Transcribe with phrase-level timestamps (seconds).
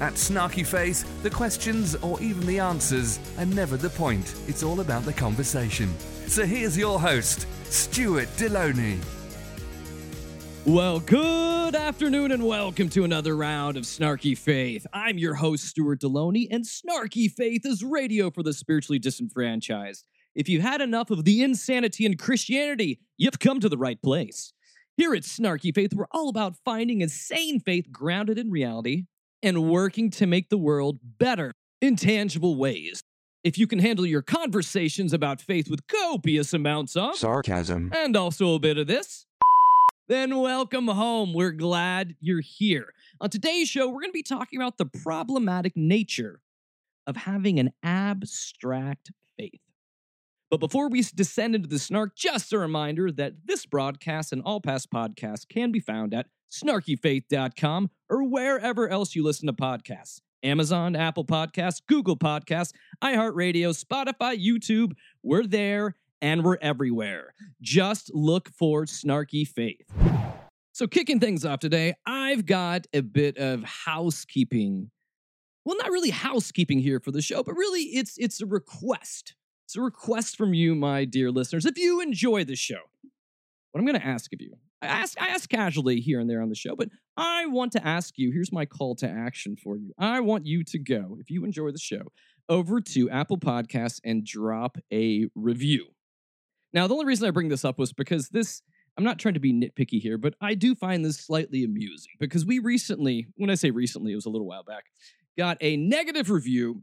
[0.00, 4.34] At Snarky Faith, the questions or even the answers are never the point.
[4.48, 5.92] It's all about the conversation.
[6.26, 8.98] So here's your host, Stuart Delony.
[10.64, 14.86] Well, good afternoon and welcome to another round of Snarky Faith.
[14.94, 20.06] I'm your host, Stuart Delony, and Snarky Faith is radio for the spiritually disenfranchised.
[20.34, 24.54] If you've had enough of the insanity in Christianity, you've come to the right place.
[24.96, 29.04] Here at Snarky Faith, we're all about finding a sane faith grounded in reality
[29.42, 33.02] and working to make the world better in tangible ways.
[33.42, 38.54] If you can handle your conversations about faith with copious amounts of sarcasm and also
[38.54, 39.26] a bit of this,
[40.08, 41.32] then welcome home.
[41.32, 42.92] We're glad you're here.
[43.20, 46.40] On today's show, we're going to be talking about the problematic nature
[47.06, 49.10] of having an abstract.
[50.50, 54.60] But before we descend into the snark, just a reminder that this broadcast and all
[54.60, 60.20] past podcasts can be found at snarkyfaith.com or wherever else you listen to podcasts.
[60.42, 64.92] Amazon, Apple Podcasts, Google Podcasts, iHeartRadio, Spotify, YouTube.
[65.22, 67.34] We're there and we're everywhere.
[67.60, 69.86] Just look for Snarky Faith.
[70.72, 74.90] So, kicking things off today, I've got a bit of housekeeping.
[75.64, 79.34] Well, not really housekeeping here for the show, but really it's it's a request.
[79.70, 81.64] It's a request from you, my dear listeners.
[81.64, 82.80] If you enjoy the show,
[83.70, 86.42] what I'm going to ask of you, I ask I ask casually here and there
[86.42, 88.32] on the show, but I want to ask you.
[88.32, 89.92] Here's my call to action for you.
[89.96, 92.10] I want you to go, if you enjoy the show,
[92.48, 95.86] over to Apple Podcasts and drop a review.
[96.72, 98.62] Now, the only reason I bring this up was because this,
[98.98, 102.44] I'm not trying to be nitpicky here, but I do find this slightly amusing because
[102.44, 104.86] we recently, when I say recently, it was a little while back,
[105.38, 106.82] got a negative review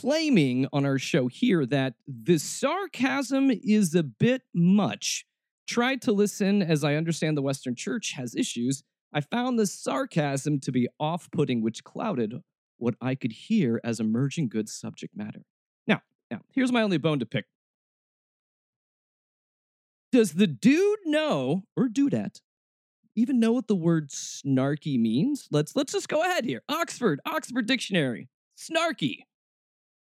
[0.00, 5.24] claiming on our show here that the sarcasm is a bit much.
[5.66, 8.82] Tried to listen as I understand the Western Church has issues.
[9.14, 12.34] I found the sarcasm to be off putting, which clouded
[12.76, 15.46] what I could hear as emerging good subject matter.
[15.86, 17.46] Now, now, here's my only bone to pick.
[20.12, 22.40] Does the dude know or dudette
[23.14, 25.48] even know what the word snarky means?
[25.50, 26.62] Let's let's just go ahead here.
[26.68, 28.28] Oxford, Oxford Dictionary.
[28.58, 29.20] Snarky.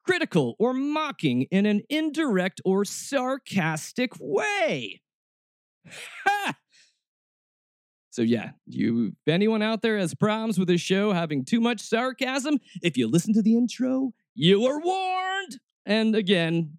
[0.05, 5.01] Critical or mocking in an indirect or sarcastic way.
[6.25, 6.55] Ha!
[8.09, 11.81] So yeah, you if anyone out there has problems with this show having too much
[11.81, 15.59] sarcasm, if you listen to the intro, you are warned.
[15.85, 16.77] And again,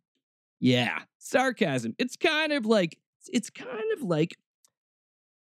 [0.61, 1.95] yeah, sarcasm.
[1.99, 4.37] It's kind of like it's kind of like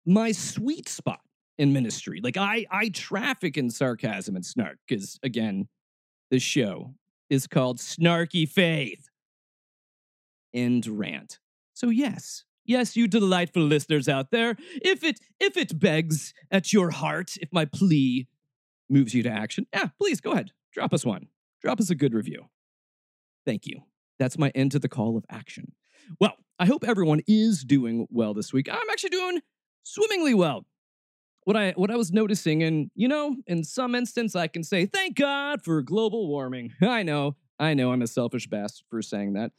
[0.06, 1.22] my sweet spot
[1.58, 2.22] in ministry.
[2.24, 5.68] Like I I traffic in sarcasm and snark because again,
[6.32, 6.96] this show
[7.30, 9.10] is called Snarky Faith
[10.54, 11.40] and Rant.
[11.74, 16.92] So yes, yes, you delightful listeners out there, if it if it begs at your
[16.92, 18.28] heart, if my plea
[18.90, 21.28] moves you to action, yeah, please go ahead, drop us one,
[21.62, 22.46] drop us a good review.
[23.46, 23.82] Thank you.
[24.20, 25.74] That's my end to the call of action.
[26.20, 28.68] Well, I hope everyone is doing well this week.
[28.72, 29.42] I'm actually doing
[29.84, 30.66] swimmingly well.
[31.48, 34.86] What I what I was noticing, and you know, in some instance, I can say
[34.86, 36.74] thank God for global warming.
[36.82, 39.54] I know, I know, I'm a selfish bastard for saying that,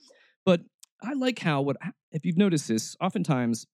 [0.45, 0.61] but
[1.03, 3.65] I like how what ah, if you've noticed this, oftentimes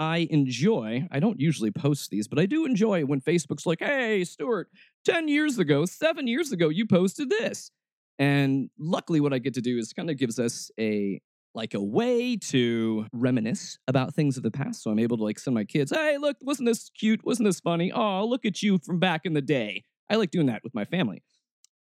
[0.00, 4.24] I enjoy, I don't usually post these, but I do enjoy when Facebook's like, hey,
[4.24, 4.68] Stuart,
[5.04, 7.70] 10 years ago, seven years ago, you posted this.
[8.18, 11.20] And luckily, what I get to do is kind of gives us a
[11.56, 14.82] like a way to reminisce about things of the past.
[14.82, 17.24] So I'm able to like send my kids, hey, look, wasn't this cute?
[17.24, 17.90] Wasn't this funny?
[17.90, 19.84] Oh, look at you from back in the day.
[20.10, 21.22] I like doing that with my family.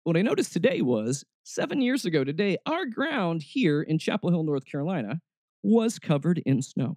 [0.02, 4.42] What I noticed today was seven years ago today, our ground here in Chapel Hill,
[4.42, 5.20] North Carolina,
[5.62, 6.96] was covered in snow.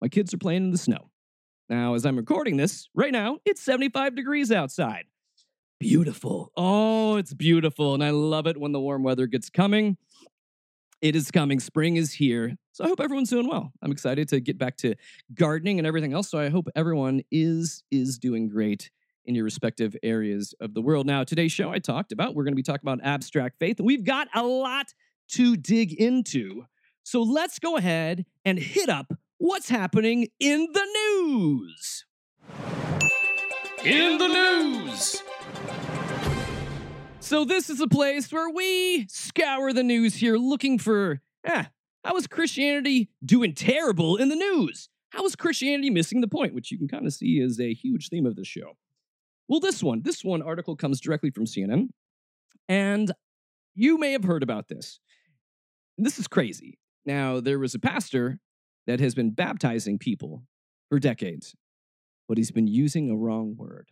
[0.00, 1.10] My kids are playing in the snow.
[1.68, 5.04] Now, as I'm recording this, right now, it's 75 degrees outside.
[5.78, 6.52] Beautiful.
[6.56, 7.94] Oh, it's beautiful.
[7.94, 9.96] And I love it when the warm weather gets coming.
[11.02, 11.60] It is coming.
[11.60, 12.56] Spring is here.
[12.72, 13.72] So I hope everyone's doing well.
[13.82, 14.94] I'm excited to get back to
[15.34, 16.30] gardening and everything else.
[16.30, 18.90] So I hope everyone is is doing great
[19.24, 21.06] in your respective areas of the world.
[21.06, 24.04] Now, today's show I talked about, we're going to be talking about abstract faith, we've
[24.04, 24.86] got a lot
[25.32, 26.64] to dig into.
[27.02, 30.86] So let's go ahead and hit up what's happening in the
[31.18, 32.04] news.
[33.84, 35.22] In the news.
[37.22, 41.64] So, this is a place where we scour the news here looking for, eh,
[42.02, 44.88] how is Christianity doing terrible in the news?
[45.10, 46.54] How is Christianity missing the point?
[46.54, 48.78] Which you can kind of see is a huge theme of this show.
[49.48, 51.88] Well, this one, this one article comes directly from CNN,
[52.70, 53.12] and
[53.74, 54.98] you may have heard about this.
[55.98, 56.78] This is crazy.
[57.04, 58.38] Now, there was a pastor
[58.86, 60.44] that has been baptizing people
[60.88, 61.54] for decades,
[62.28, 63.90] but he's been using a wrong word.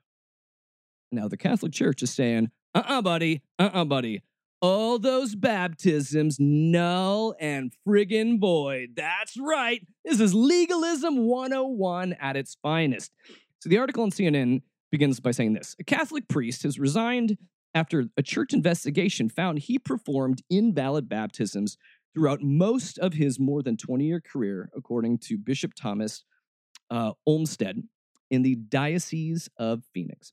[1.13, 4.23] Now, the Catholic Church is saying, uh uh buddy, uh uh buddy.
[4.61, 8.95] All those baptisms, null and friggin' void.
[8.97, 9.87] That's right.
[10.05, 13.13] This is legalism 101 at its finest.
[13.61, 17.39] So the article on CNN begins by saying this A Catholic priest has resigned
[17.75, 21.77] after a church investigation found he performed invalid baptisms
[22.15, 26.25] throughout most of his more than 20 year career, according to Bishop Thomas
[26.91, 27.83] uh, Olmsted
[28.31, 30.33] in the Diocese of Phoenix.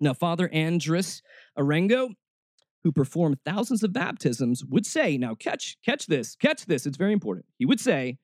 [0.00, 1.22] Now, Father Andres
[1.58, 2.10] Arango,
[2.84, 7.12] who performed thousands of baptisms, would say, now catch, catch this, catch this, it's very
[7.12, 7.46] important.
[7.58, 8.18] He would say,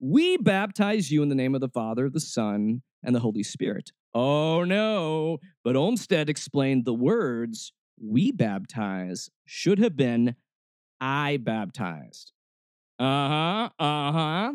[0.00, 3.92] We baptize you in the name of the Father, the Son, and the Holy Spirit.
[4.14, 10.34] Oh no, but Olmsted explained the words, We baptize, should have been,
[11.00, 12.32] I baptized.
[12.98, 14.52] Uh huh, uh huh.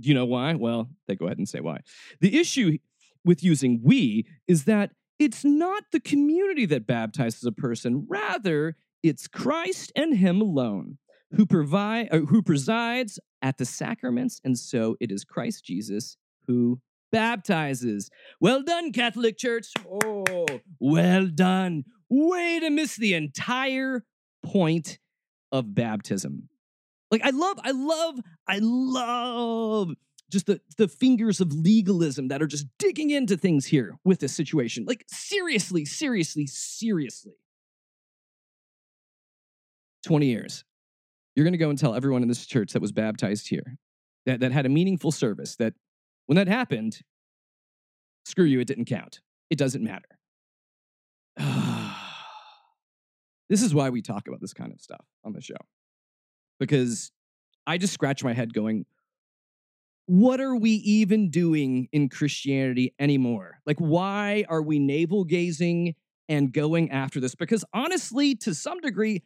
[0.00, 0.54] Do you know why?
[0.54, 1.80] Well, they go ahead and say why.
[2.20, 2.78] The issue
[3.24, 8.06] with using we is that it's not the community that baptizes a person.
[8.08, 10.98] Rather, it's Christ and Him alone
[11.32, 16.16] who provide uh, who presides at the sacraments, and so it is Christ Jesus
[16.46, 16.80] who
[17.12, 18.10] baptizes.
[18.40, 19.68] Well done, Catholic Church.
[20.04, 20.46] Oh,
[20.80, 21.84] well done.
[22.10, 24.04] Way to miss the entire
[24.44, 24.98] point
[25.52, 26.48] of baptism.
[27.10, 28.18] Like I love, I love,
[28.48, 29.90] I love
[30.30, 34.34] just the, the fingers of legalism that are just digging into things here with this
[34.34, 34.84] situation.
[34.86, 37.34] Like, seriously, seriously, seriously.
[40.04, 40.64] 20 years.
[41.34, 43.76] You're going to go and tell everyone in this church that was baptized here,
[44.26, 45.74] that, that had a meaningful service, that
[46.26, 47.00] when that happened,
[48.24, 49.20] screw you, it didn't count.
[49.50, 50.08] It doesn't matter.
[53.48, 55.56] this is why we talk about this kind of stuff on the show.
[56.60, 57.10] Because
[57.66, 58.86] I just scratch my head going,
[60.06, 63.60] what are we even doing in Christianity anymore?
[63.66, 65.94] Like, why are we navel gazing
[66.28, 67.34] and going after this?
[67.34, 69.22] Because honestly, to some degree,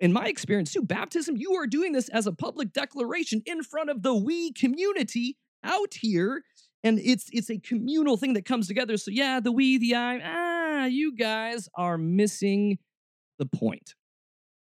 [0.00, 3.90] in my experience too, baptism, you are doing this as a public declaration in front
[3.90, 6.42] of the we community out here.
[6.82, 8.96] And it's it's a communal thing that comes together.
[8.96, 12.78] So yeah, the we, the I, ah, you guys are missing
[13.38, 13.94] the point.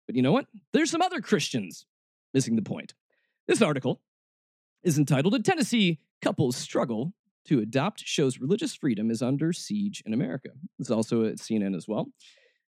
[0.07, 0.47] But you know what?
[0.75, 1.87] There's some other Christians
[2.35, 2.93] missing the point.
[3.49, 4.03] This article
[4.85, 7.15] is entitled A Tennessee Couple's Struggle
[7.47, 10.51] to Adopt Shows Religious Freedom is Under Siege in America.
[10.79, 12.09] It's also at CNN as well.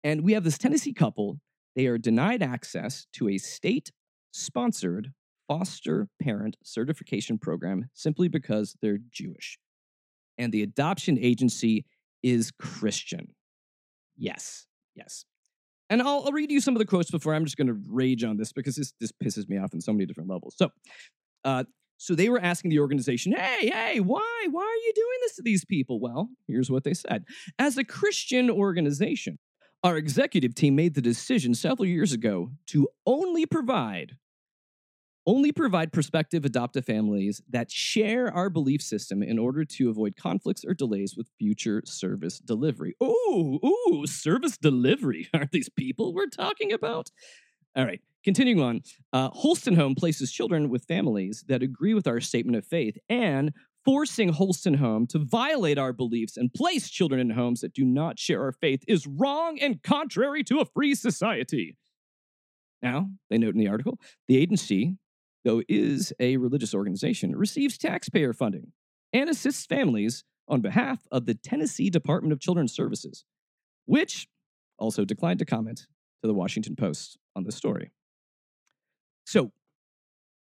[0.03, 1.41] And we have this Tennessee couple.
[1.75, 3.93] They are denied access to a state
[4.32, 5.12] sponsored
[5.49, 9.58] foster parent certification program simply because they're Jewish.
[10.38, 11.85] And the adoption agency
[12.23, 13.35] is Christian.
[14.17, 15.25] Yes, yes.
[15.88, 18.25] And I'll, I'll read you some of the quotes before I'm just going to rage
[18.25, 20.56] on this because this, this pisses me off on so many different levels.
[20.56, 20.70] So,
[21.44, 21.64] uh,
[21.98, 24.46] so they were asking the organization, hey, hey, why?
[24.50, 26.00] Why are you doing this to these people?
[26.00, 27.25] Well, here's what they said.
[27.58, 29.38] As a Christian organization,
[29.82, 34.17] our executive team made the decision several years ago to only provide
[35.26, 40.65] only provide prospective adoptive families that share our belief system in order to avoid conflicts
[40.65, 42.94] or delays with future service delivery.
[43.03, 45.29] Ooh, ooh, service delivery.
[45.34, 47.10] Are these people we're talking about?
[47.74, 48.00] All right.
[48.27, 48.81] Continuing on,
[49.13, 53.53] uh, Holston Home places children with families that agree with our statement of faith and
[53.85, 58.19] forcing Holston Home to violate our beliefs and place children in homes that do not
[58.19, 61.77] share our faith is wrong and contrary to a free society.
[62.83, 64.97] Now, they note in the article, the agency,
[65.45, 68.73] though is a religious organization, receives taxpayer funding
[69.13, 73.25] and assists families on behalf of the Tennessee Department of Children's Services,
[73.85, 74.27] which
[74.81, 75.87] also declined to comment
[76.23, 77.93] to the Washington Post on this story.
[79.27, 79.51] So,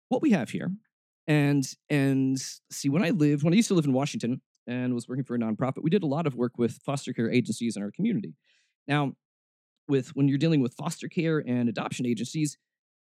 [0.09, 0.69] what we have here,
[1.25, 2.37] and and
[2.69, 5.35] see, when I lived, when I used to live in Washington and was working for
[5.35, 8.35] a nonprofit, we did a lot of work with foster care agencies in our community.
[8.85, 9.13] Now,
[9.87, 12.57] with when you're dealing with foster care and adoption agencies,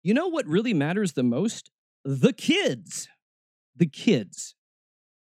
[0.02, 1.71] you know what really matters the most?
[2.06, 3.09] The kids.
[3.76, 4.54] The kids.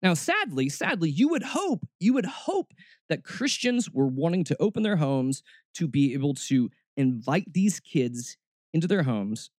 [0.03, 2.73] Now, sadly, sadly, you would hope, you would hope
[3.09, 5.41] that Christians were wanting to open their homes
[5.75, 8.37] to be able to invite these kids
[8.71, 9.49] into their homes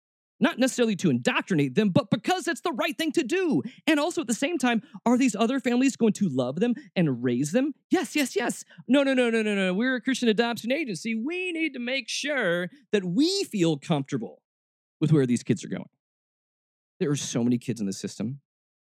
[0.41, 3.63] not necessarily to indoctrinate them, but because it's the right thing to do.
[3.87, 7.23] And also at the same time, are these other families going to love them and
[7.23, 7.73] raise them?
[7.91, 8.65] Yes, yes, yes.
[8.89, 9.75] No, no, no, no, no, no.
[9.75, 11.15] We're a Christian adoption agency.
[11.15, 14.43] We need to make sure that we feel comfortable
[15.01, 15.89] with where these kids are going.
[17.01, 18.41] There are so many kids in the system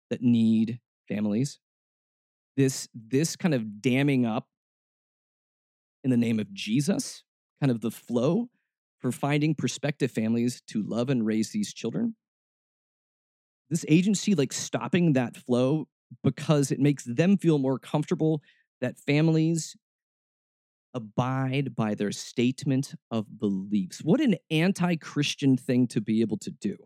[0.10, 1.60] that need families.
[2.58, 4.48] This, this kind of damming up
[6.04, 7.24] in the name of Jesus,
[7.62, 8.50] kind of the flow
[9.00, 12.16] for finding prospective families to love and raise these children.
[13.70, 15.88] This agency, like stopping that flow
[16.24, 18.42] because it makes them feel more comfortable
[18.82, 19.76] that families
[20.94, 24.00] abide by their statement of beliefs.
[24.00, 26.78] What an anti Christian thing to be able to do,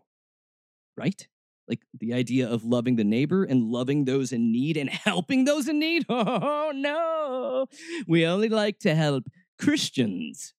[0.96, 1.26] right?
[1.66, 5.68] Like the idea of loving the neighbor and loving those in need and helping those
[5.68, 6.04] in need.
[6.10, 7.66] Oh, no.
[8.06, 9.24] We only like to help
[9.58, 10.53] Christians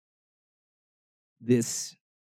[1.46, 1.96] this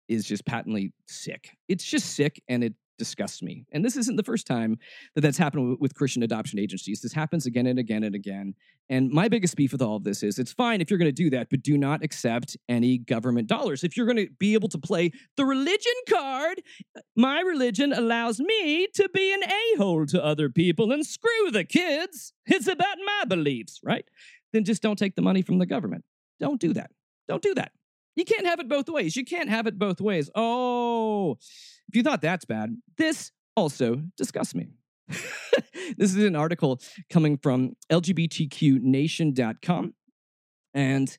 [0.08, 1.56] is just patently sick.
[1.68, 3.64] It's just sick and it disgusts me.
[3.72, 4.78] And this isn't the first time
[5.14, 7.00] that that's happened with Christian adoption agencies.
[7.00, 8.54] This happens again and again and again.
[8.88, 11.12] And my biggest beef with all of this is it's fine if you're going to
[11.12, 13.82] do that, but do not accept any government dollars.
[13.84, 16.62] If you're going to be able to play the religion card,
[16.96, 21.50] uh, my religion allows me to be an a hole to other people and screw
[21.50, 22.32] the kids.
[22.46, 24.04] It's about my beliefs, right?
[24.52, 26.04] Then just don't take the money from the government.
[26.40, 26.90] Don't do that.
[27.28, 27.72] Don't do that.
[28.16, 29.14] You can't have it both ways.
[29.14, 30.30] You can't have it both ways.
[30.34, 31.36] Oh,
[31.88, 34.68] if you thought that's bad, this also disgusts me.
[35.08, 36.80] this is an article
[37.10, 39.94] coming from LGBTQNation.com.
[40.74, 41.18] And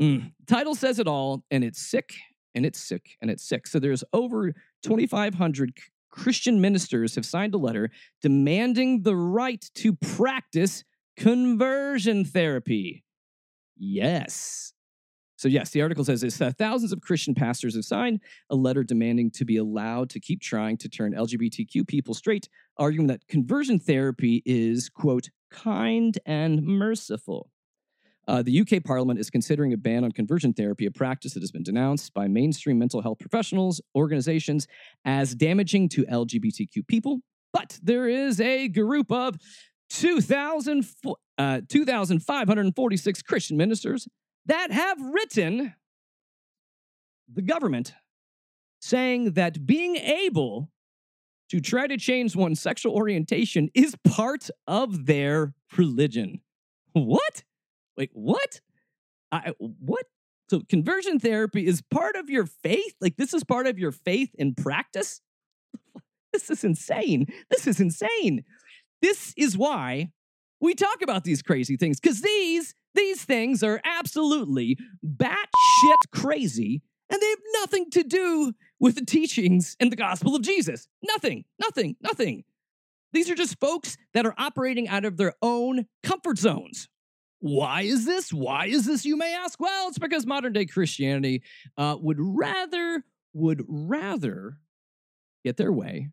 [0.00, 2.14] mm, title says it all, and it's sick,
[2.54, 3.66] and it's sick, and it's sick.
[3.66, 5.78] So there's over 2,500
[6.10, 10.84] Christian ministers have signed a letter demanding the right to practice
[11.16, 13.04] conversion therapy.
[13.76, 14.72] Yes,
[15.42, 18.84] so, yes, the article says this uh, thousands of Christian pastors have signed a letter
[18.84, 23.80] demanding to be allowed to keep trying to turn LGBTQ people straight, arguing that conversion
[23.80, 27.50] therapy is, quote, kind and merciful.
[28.28, 31.50] Uh, the UK Parliament is considering a ban on conversion therapy, a practice that has
[31.50, 34.68] been denounced by mainstream mental health professionals, organizations,
[35.04, 37.18] as damaging to LGBTQ people.
[37.52, 39.38] But there is a group of
[39.90, 40.86] 2,000,
[41.36, 44.06] uh, 2,546 Christian ministers
[44.46, 45.74] that have written
[47.32, 47.94] the government
[48.80, 50.70] saying that being able
[51.48, 56.40] to try to change one's sexual orientation is part of their religion.
[56.92, 57.44] What?
[57.96, 58.60] Wait, what?
[59.30, 60.06] I what?
[60.50, 62.94] So conversion therapy is part of your faith?
[63.00, 65.20] Like this is part of your faith in practice?
[66.32, 67.26] this is insane.
[67.50, 68.44] This is insane.
[69.00, 70.10] This is why
[70.60, 77.20] we talk about these crazy things because these these things are absolutely batshit crazy, and
[77.20, 80.88] they have nothing to do with the teachings and the gospel of Jesus.
[81.02, 82.44] Nothing, nothing, nothing.
[83.12, 86.88] These are just folks that are operating out of their own comfort zones.
[87.40, 88.32] Why is this?
[88.32, 89.60] Why is this, you may ask?
[89.60, 91.42] Well, it's because modern day Christianity
[91.76, 94.58] uh, would rather, would rather
[95.44, 96.08] get their way,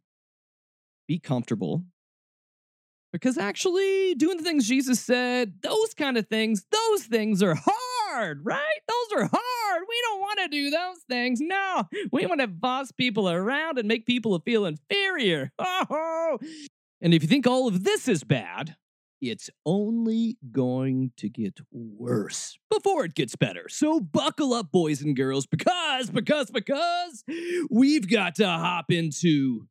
[1.08, 1.84] be comfortable,
[3.12, 8.46] because actually, doing the things Jesus said, those kind of things, those things are hard,
[8.46, 8.80] right?
[8.88, 9.84] Those are hard.
[9.88, 11.39] We don't want to do those things.
[11.42, 15.51] No, we want to boss people around and make people feel inferior.
[15.58, 16.38] Oh,
[17.01, 18.75] and if you think all of this is bad,
[19.22, 23.68] it's only going to get worse before it gets better.
[23.70, 27.24] So buckle up, boys and girls, because, because, because
[27.70, 29.68] we've got to hop into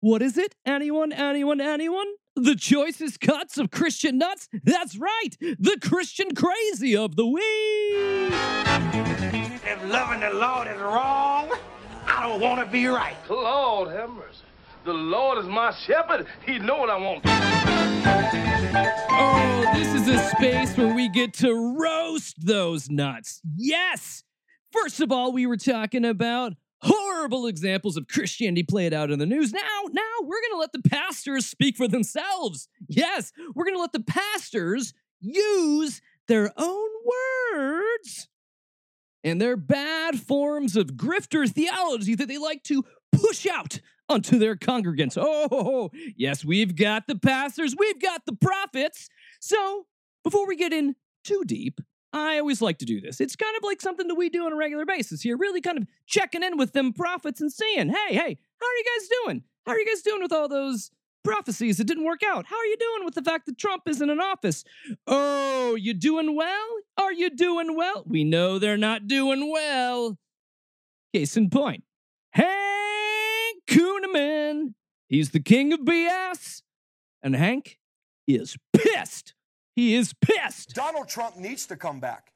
[0.00, 0.54] what is it?
[0.66, 2.08] Anyone, anyone, anyone?
[2.34, 4.48] The choicest cuts of Christian nuts?
[4.64, 8.32] That's right, the Christian crazy of the week.
[9.64, 11.50] If loving the Lord is wrong,
[12.06, 13.16] I don't want to be right.
[13.28, 14.44] Lord have mercy.
[14.84, 16.26] The Lord is my shepherd.
[16.46, 17.22] He know what I want.
[19.10, 23.42] Oh, this is a space where we get to roast those nuts.
[23.56, 24.24] Yes.
[24.72, 29.26] First of all, we were talking about horrible examples of Christianity played out in the
[29.26, 29.52] news.
[29.52, 32.68] Now, now we're going to let the pastors speak for themselves.
[32.88, 36.88] Yes, we're going to let the pastors use their own
[37.52, 38.28] words
[39.24, 44.56] and their bad forms of grifter theology that they like to push out onto their
[44.56, 45.16] congregants.
[45.20, 49.08] Oh, yes, we've got the pastors, we've got the prophets.
[49.40, 49.86] So,
[50.24, 51.80] before we get in too deep,
[52.12, 53.20] I always like to do this.
[53.20, 55.78] It's kind of like something that we do on a regular basis here, really kind
[55.78, 59.44] of checking in with them prophets and seeing, hey, hey, how are you guys doing?
[59.64, 60.90] How are you guys doing with all those
[61.24, 62.46] prophecies that didn't work out?
[62.46, 64.64] How are you doing with the fact that Trump isn't in office?
[65.06, 66.68] Oh, you doing well?
[66.98, 68.04] Are you doing well?
[68.06, 70.18] We know they're not doing well.
[71.14, 71.84] Case in point.
[72.30, 73.22] Hank Hey!
[75.12, 76.62] He's the king of BS.
[77.22, 77.78] And Hank
[78.26, 79.34] is pissed.
[79.74, 80.74] He is pissed.
[80.74, 82.32] Donald Trump needs to come back.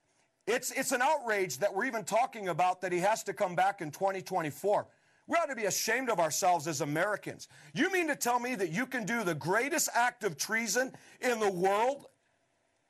[0.47, 3.81] It's, it's an outrage that we're even talking about that he has to come back
[3.81, 4.87] in 2024.
[5.27, 7.49] We ought to be ashamed of ourselves as Americans.
[7.75, 11.41] You mean to tell me that you can do the greatest act of treason in
[11.41, 12.07] the world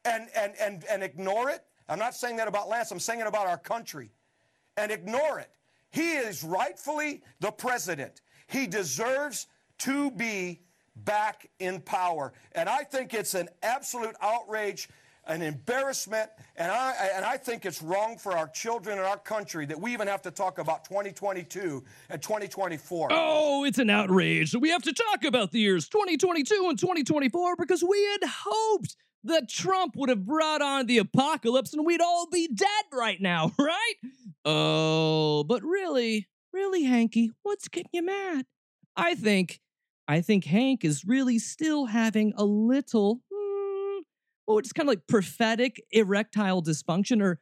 [0.05, 1.65] and, and, and, and ignore it?
[1.89, 4.11] I'm not saying that about Lance, I'm saying it about our country.
[4.77, 5.51] And ignore it.
[5.91, 8.21] He is rightfully the president.
[8.49, 9.47] He deserves
[9.79, 10.61] to be
[10.97, 12.33] back in power.
[12.53, 14.89] And I think it's an absolute outrage,
[15.27, 19.67] an embarrassment, and I, and I think it's wrong for our children and our country
[19.67, 23.09] that we even have to talk about 2022 and 2024.
[23.11, 24.53] Oh, it's an outrage.
[24.53, 28.97] that We have to talk about the years 2022 and 2024 because we had hoped
[29.25, 33.53] that Trump would have brought on the apocalypse and we'd all be dead right now,
[33.59, 33.95] right?
[34.45, 38.47] Oh, but really, really, Hanky, what's getting you mad?
[38.97, 39.61] I think,
[40.09, 44.01] I think Hank is really still having a little, hmm,
[44.47, 47.41] oh, it's kind of like prophetic erectile dysfunction or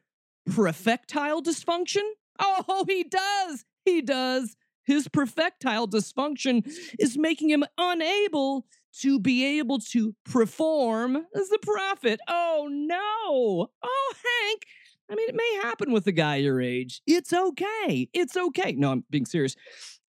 [0.49, 2.03] prefectile dysfunction.
[2.39, 3.65] Oh, he does.
[3.85, 4.55] He does.
[4.83, 6.67] His prefectile dysfunction
[6.99, 8.65] is making him unable
[9.01, 12.19] to be able to perform as the prophet.
[12.27, 13.69] Oh no.
[13.83, 14.63] Oh, Hank.
[15.09, 17.01] I mean, it may happen with a guy your age.
[17.05, 18.09] It's okay.
[18.13, 18.73] It's okay.
[18.73, 19.55] No, I'm being serious.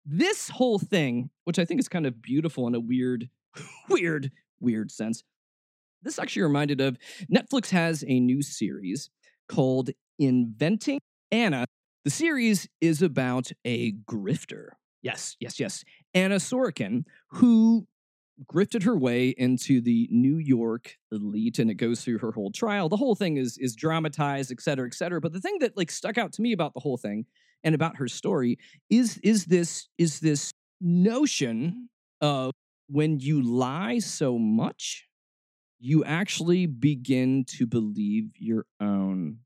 [0.05, 3.29] This whole thing, which I think is kind of beautiful in a weird,
[3.89, 5.23] weird, weird sense.
[6.01, 6.97] This actually reminded of
[7.33, 9.09] Netflix has a new series
[9.47, 10.99] called Inventing
[11.31, 11.65] Anna.
[12.03, 14.69] The series is about a grifter.
[15.01, 15.83] Yes, yes, yes.
[16.13, 17.87] Anna Sorokin, who
[18.45, 22.89] grifted her way into the New York elite and it goes through her whole trial.
[22.89, 25.21] The whole thing is is dramatized, et cetera, et cetera.
[25.21, 27.25] But the thing that like stuck out to me about the whole thing
[27.63, 28.57] and about her story
[28.89, 31.89] is is this is this notion
[32.21, 32.51] of
[32.87, 35.07] when you lie so much,
[35.79, 39.39] you actually begin to believe your own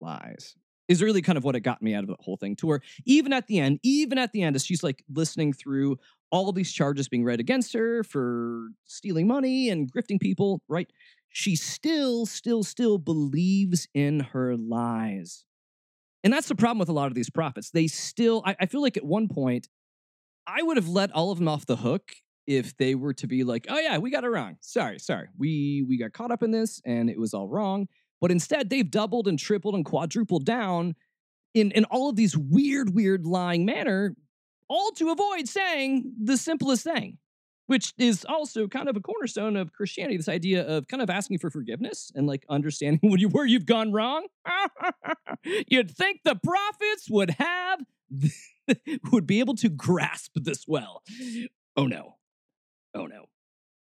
[0.00, 0.56] lies
[0.90, 2.82] is really kind of what it got me out of the whole thing to where
[3.06, 5.96] even at the end even at the end as she's like listening through
[6.30, 10.90] all these charges being read against her for stealing money and grifting people right
[11.30, 15.44] she still still still believes in her lies.
[16.22, 17.70] And that's the problem with a lot of these prophets.
[17.70, 19.68] They still I, I feel like at one point
[20.46, 22.12] i would have let all of them off the hook
[22.46, 24.56] if they were to be like oh yeah we got it wrong.
[24.60, 25.28] Sorry sorry.
[25.38, 27.88] We we got caught up in this and it was all wrong
[28.20, 30.94] but instead, they've doubled and tripled and quadrupled down
[31.54, 34.14] in, in all of these weird, weird lying manner,
[34.68, 37.18] all to avoid saying the simplest thing,
[37.66, 40.16] which is also kind of a cornerstone of Christianity.
[40.16, 43.92] This idea of kind of asking for forgiveness and like understanding you, where you've gone
[43.92, 44.26] wrong.
[45.68, 47.80] You'd think the prophets would have,
[49.12, 51.02] would be able to grasp this well.
[51.76, 52.16] Oh no.
[52.94, 53.26] Oh no.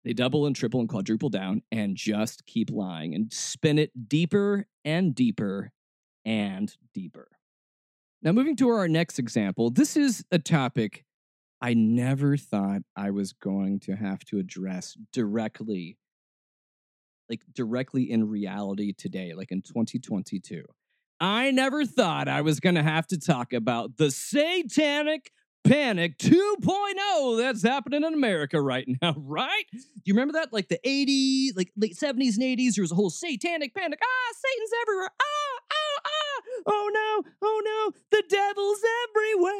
[0.04, 4.66] They double and triple and quadruple down and just keep lying and spin it deeper
[4.86, 5.72] and deeper
[6.26, 7.28] and deeper.
[8.22, 11.06] Now, moving to our next example, this is a topic
[11.62, 15.98] I never thought I was going to have to address directly,
[17.30, 20.64] like directly in reality today, like in 2022.
[21.20, 25.32] I never thought I was going to have to talk about the satanic
[25.64, 29.66] Panic 2.0 that's happening in America right now, right?
[29.72, 30.54] Do you remember that?
[30.54, 34.00] Like the 80s, like late 70s and 80s, there was a whole satanic panic.
[34.02, 35.10] Ah, Satan's everywhere.
[35.22, 36.42] Ah, ah, ah.
[36.68, 39.56] Oh no, oh no, the devil's everywhere.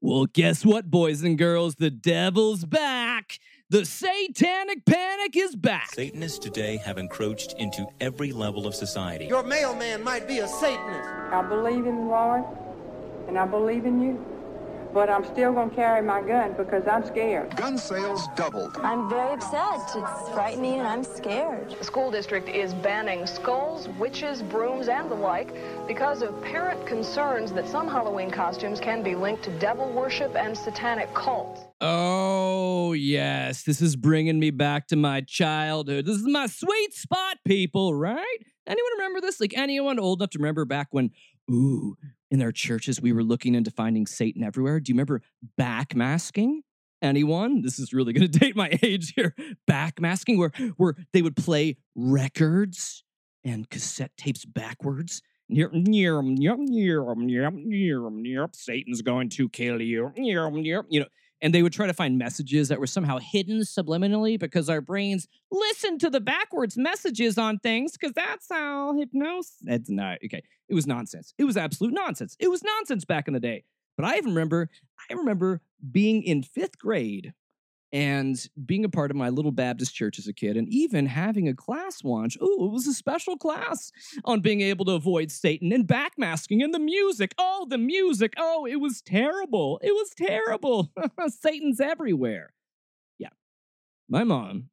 [0.00, 1.74] Well, guess what, boys and girls?
[1.76, 3.38] The devil's back.
[3.70, 5.92] The satanic panic is back.
[5.92, 9.26] Satanists today have encroached into every level of society.
[9.26, 11.08] Your mailman might be a Satanist.
[11.32, 12.44] I believe in the Lord
[13.28, 14.24] and I believe in you.
[14.94, 17.54] But I'm still going to carry my gun because I'm scared.
[17.54, 18.78] Gun sales doubled.
[18.78, 19.82] I'm very upset.
[19.94, 21.74] It's frightening and I'm scared.
[21.78, 25.54] The school district is banning skulls, witches, brooms, and the like
[25.86, 30.56] because of parent concerns that some Halloween costumes can be linked to devil worship and
[30.56, 31.60] satanic cults.
[31.82, 33.64] Oh, yes.
[33.64, 36.06] This is bringing me back to my childhood.
[36.06, 38.38] This is my sweet spot, people, right?
[38.66, 39.40] Anyone remember this?
[39.40, 41.10] Like anyone old enough to remember back when,
[41.50, 41.98] ooh,
[42.30, 44.80] in our churches, we were looking into finding Satan everywhere.
[44.80, 45.22] Do you remember
[45.58, 46.60] backmasking?
[47.02, 47.62] Anyone?
[47.62, 49.34] This is really going to date my age here.
[49.70, 53.04] Backmasking, where, where they would play records
[53.44, 55.22] and cassette tapes backwards.
[55.48, 60.12] Yep, yep, yep, yep, yep, yep, Satan's going to kill you.
[60.16, 61.06] Yep, yep, you know,
[61.40, 65.28] and they would try to find messages that were somehow hidden subliminally because our brains
[65.50, 69.56] listen to the backwards messages on things because that's how hypnosis.
[69.62, 70.42] That's not okay.
[70.68, 71.34] It was nonsense.
[71.38, 72.36] It was absolute nonsense.
[72.38, 73.64] It was nonsense back in the day.
[73.96, 74.68] But I even remember,
[75.10, 77.32] I remember being in fifth grade
[77.92, 81.48] and being a part of my little Baptist church as a kid, and even having
[81.48, 82.36] a class launch.
[82.40, 83.92] Oh, it was a special class
[84.24, 87.32] on being able to avoid Satan and backmasking and the music.
[87.38, 88.34] Oh, the music.
[88.36, 89.78] Oh, it was terrible.
[89.82, 90.90] It was terrible.
[91.28, 92.52] Satan's everywhere.
[93.18, 93.30] Yeah.
[94.08, 94.70] My mom,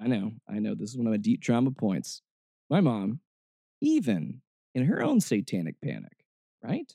[0.00, 2.22] I know, I know, this is one of my deep trauma points.
[2.70, 3.20] My mom,
[3.80, 4.40] even
[4.74, 6.24] in her own satanic panic,
[6.62, 6.92] right?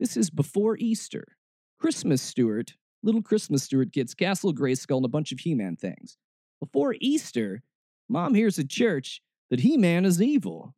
[0.00, 1.36] This is before Easter.
[1.78, 6.16] Christmas Stuart little Christmas Stuart gets Castle Grayskull and a bunch of He Man things.
[6.60, 7.62] Before Easter,
[8.08, 10.74] mom hears at church that He Man is evil.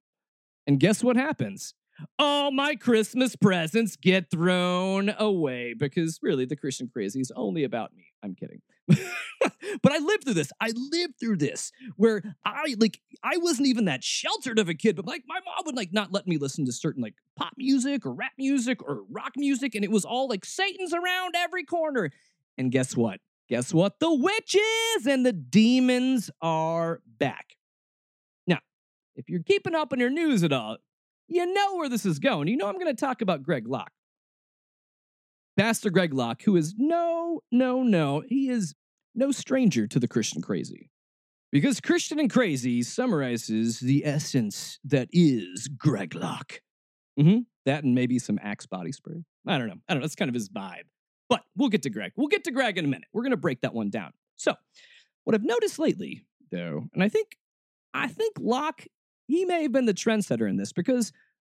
[0.67, 1.75] And guess what happens?
[2.19, 7.95] All my Christmas presents get thrown away because really the Christian crazy is only about
[7.95, 8.07] me.
[8.23, 8.61] I'm kidding.
[9.83, 10.53] but I lived through this.
[10.61, 14.97] I lived through this where I like I wasn't even that sheltered of a kid,
[14.97, 18.05] but like my mom would like not let me listen to certain like pop music
[18.05, 22.11] or rap music or rock music, and it was all like Satan's around every corner.
[22.59, 23.21] And guess what?
[23.49, 23.99] Guess what?
[24.01, 27.57] The witches and the demons are back.
[28.47, 28.59] Now,
[29.17, 30.77] if you're keeping up on your news at all,
[31.31, 32.49] you know where this is going.
[32.49, 33.93] You know I'm going to talk about Greg Locke.
[35.57, 38.75] Pastor Greg Locke, who is no, no, no, he is
[39.15, 40.91] no stranger to the Christian crazy.
[41.53, 46.63] Because Christian and Crazy summarizes the essence that is Greg Locke.
[47.19, 47.41] Mm-hmm.
[47.67, 49.25] That and maybe some Axe body spray.
[49.47, 49.75] I don't know.
[49.89, 50.05] I don't know.
[50.05, 50.85] That's kind of his vibe.
[51.29, 52.13] But we'll get to Greg.
[52.17, 53.09] We'll get to Greg in a minute.
[53.13, 54.13] We're going to break that one down.
[54.37, 54.55] So,
[55.25, 57.37] what I've noticed lately, though, and I think,
[57.93, 58.87] I think Locke,
[59.31, 61.13] he may have been the trendsetter in this because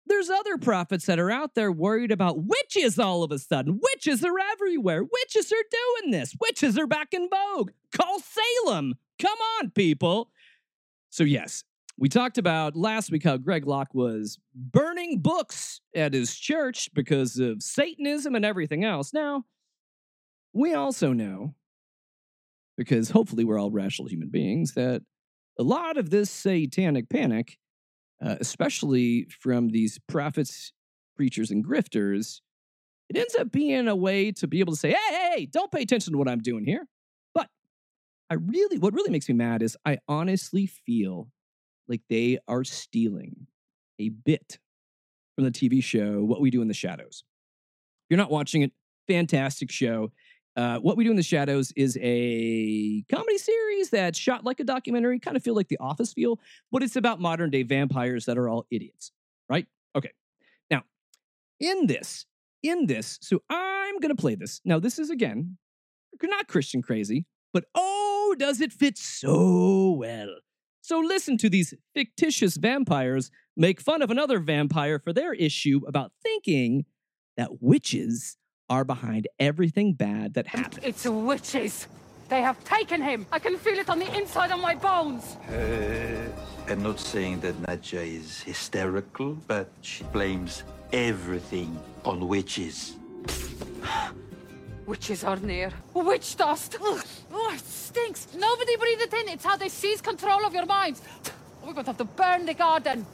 [0.07, 3.79] there's other prophets that are out there worried about witches all of a sudden.
[3.81, 5.05] Witches are everywhere.
[5.05, 5.65] Witches are
[6.01, 6.35] doing this.
[6.41, 7.71] Witches are back in vogue.
[7.95, 8.95] Call Salem.
[9.21, 10.31] Come on, people.
[11.11, 11.63] So, yes,
[11.97, 17.39] we talked about last week how Greg Locke was burning books at his church because
[17.39, 19.13] of Satanism and everything else.
[19.13, 19.45] Now,
[20.53, 21.55] we also know,
[22.77, 25.03] because hopefully we're all rational human beings, that
[25.59, 27.59] a lot of this satanic panic
[28.25, 30.73] uh, especially from these prophets,
[31.17, 32.41] preachers, and grifters,
[33.09, 35.83] it ends up being a way to be able to say, hey, hey, don't pay
[35.83, 36.87] attention to what I'm doing here.
[37.35, 37.49] But
[38.31, 41.29] I really, what really makes me mad is I honestly feel
[41.89, 43.49] like they are stealing
[43.99, 44.59] a bit
[45.35, 47.25] from the TV show What We Do in the Shadows.
[48.05, 48.73] If you're not watching it,
[49.09, 50.13] fantastic show.
[50.55, 54.65] Uh, what We Do in the Shadows is a comedy series that's shot like a
[54.65, 56.39] documentary, kind of feel like The Office feel,
[56.71, 59.13] but it's about modern day vampires that are all idiots,
[59.49, 59.67] right?
[59.97, 60.11] Okay.
[60.71, 60.83] Now,
[61.59, 62.27] in this,
[62.63, 64.61] in this, so I'm to play this.
[64.65, 65.57] Now, this is again,
[66.23, 70.37] not Christian crazy, but oh, does it fit so well?
[70.83, 76.13] So listen to these fictitious vampires make fun of another vampire for their issue about
[76.23, 76.85] thinking
[77.37, 78.37] that witches
[78.73, 80.85] are behind everything bad that happens.
[80.91, 81.75] It's witches.
[82.33, 83.27] They have taken him.
[83.37, 85.25] I can feel it on the inside of my bones.
[85.37, 90.53] Uh, I'm not saying that Nadja is hysterical, but she blames
[90.93, 91.71] everything
[92.11, 92.97] on witches.
[94.87, 95.71] Witches are near.
[95.95, 96.77] Witch dust.
[96.81, 97.05] Ugh.
[97.33, 98.27] Oh, it stinks.
[98.35, 99.29] Nobody breathe it in.
[99.29, 101.03] It's how they seize control of your minds.
[101.63, 103.07] We're going to have to burn the garden.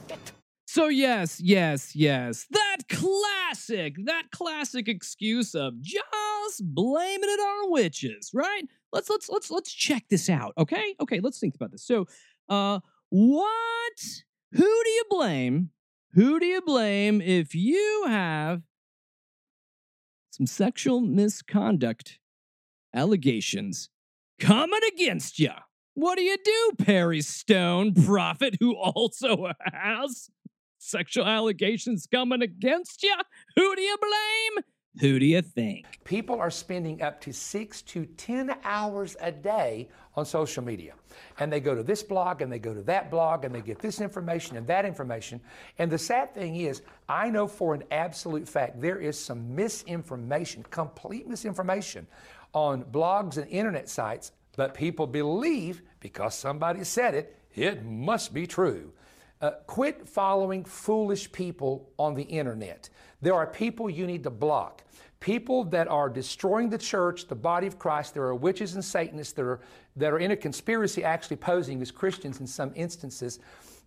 [0.71, 2.45] So yes, yes, yes.
[2.51, 8.61] That classic, that classic excuse of just blaming it on witches, right?
[8.93, 10.93] Let's let's let's let's check this out, okay?
[11.01, 11.83] Okay, let's think about this.
[11.83, 12.05] So,
[12.49, 13.99] uh what
[14.51, 15.71] who do you blame?
[16.13, 18.61] Who do you blame if you have
[20.29, 22.19] some sexual misconduct
[22.93, 23.89] allegations
[24.39, 25.49] coming against you?
[25.95, 30.29] What do you do, Perry Stone, prophet who also has
[30.79, 33.15] sexual allegations coming against you?
[33.55, 34.63] Who do you blame?
[34.99, 35.85] Who do you think?
[36.03, 40.93] People are spending up to six to 10 hours a day on social media.
[41.39, 43.79] And they go to this blog and they go to that blog and they get
[43.79, 45.39] this information and that information.
[45.77, 50.63] And the sad thing is, I know for an absolute fact there is some misinformation,
[50.71, 52.07] complete misinformation
[52.53, 58.47] on blogs and internet sites, but people believe because somebody said it, it must be
[58.47, 58.91] true.
[59.41, 62.89] Uh, quit following foolish people on the internet.
[63.21, 64.83] There are people you need to block.
[65.21, 68.13] People that are destroying the church, the body of Christ.
[68.13, 69.59] There are witches and Satanists that are,
[69.95, 73.39] that are in a conspiracy actually posing as Christians in some instances.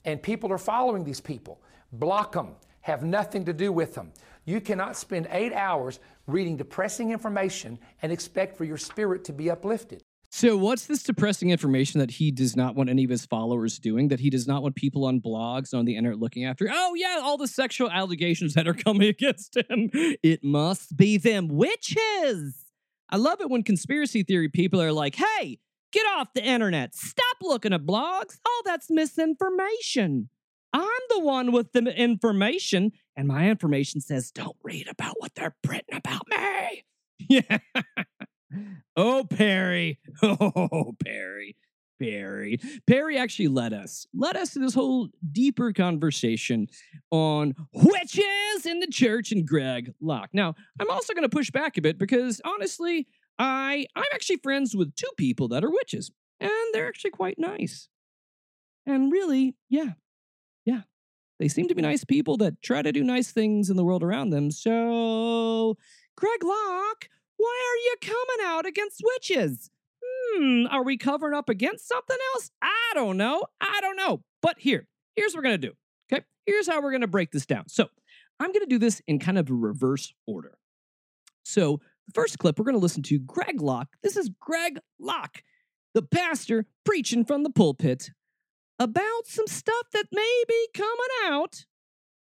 [0.06, 1.60] And people are following these people.
[1.92, 2.54] Block them.
[2.80, 4.10] Have nothing to do with them.
[4.44, 9.50] You cannot spend eight hours reading depressing information and expect for your spirit to be
[9.50, 10.02] uplifted.
[10.34, 14.08] So, what's this depressing information that he does not want any of his followers doing?
[14.08, 16.70] That he does not want people on blogs on the internet looking after?
[16.72, 19.90] Oh, yeah, all the sexual allegations that are coming against him.
[19.92, 22.64] It must be them witches.
[23.10, 25.58] I love it when conspiracy theory people are like, hey,
[25.92, 26.94] get off the internet.
[26.94, 28.38] Stop looking at blogs.
[28.46, 30.30] Oh, that's misinformation.
[30.72, 35.54] I'm the one with the information, and my information says don't read about what they're
[35.62, 36.84] printing about me.
[37.28, 37.58] Yeah.
[38.96, 39.98] oh, Perry.
[40.22, 41.56] Oh, Perry.
[42.00, 42.58] Perry.
[42.86, 46.66] Perry actually led us, led us to this whole deeper conversation
[47.12, 50.30] on witches in the church and Greg Locke.
[50.32, 53.06] Now, I'm also going to push back a bit because honestly,
[53.38, 56.10] I I'm actually friends with two people that are witches,
[56.40, 57.88] and they're actually quite nice.
[58.84, 59.92] And really, yeah,
[60.64, 60.82] yeah,
[61.38, 64.02] they seem to be nice people that try to do nice things in the world
[64.02, 64.50] around them.
[64.50, 65.76] So,
[66.16, 67.08] Greg Locke,
[67.42, 69.68] why are you coming out against witches?
[70.00, 72.52] Hmm, are we covering up against something else?
[72.62, 73.46] I don't know.
[73.60, 74.22] I don't know.
[74.40, 75.74] But here, here's what we're going to do.
[76.12, 76.24] Okay.
[76.46, 77.68] Here's how we're going to break this down.
[77.68, 77.88] So
[78.38, 80.56] I'm going to do this in kind of a reverse order.
[81.44, 83.88] So the first clip we're going to listen to Greg Locke.
[84.04, 85.42] This is Greg Locke,
[85.94, 88.10] the pastor preaching from the pulpit
[88.78, 90.92] about some stuff that may be coming
[91.24, 91.64] out.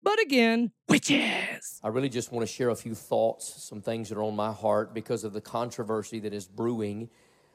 [0.06, 1.80] But again, witches.
[1.82, 4.52] I really just want to share a few thoughts, some things that are on my
[4.52, 7.10] heart because of the controversy that is brewing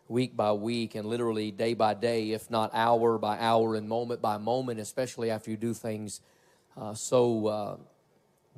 [0.10, 4.22] week by week and literally day by day, if not hour by hour and moment
[4.22, 6.20] by moment, especially after you do things
[6.76, 7.78] uh, so uh,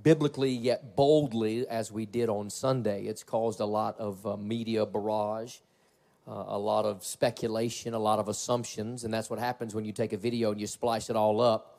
[0.01, 3.03] biblically yet boldly as we did on Sunday.
[3.03, 5.57] It's caused a lot of uh, media barrage.
[6.27, 9.91] Uh, a lot of speculation, a lot of assumptions, and that's what happens when you
[9.91, 11.72] take a video and you splice it all up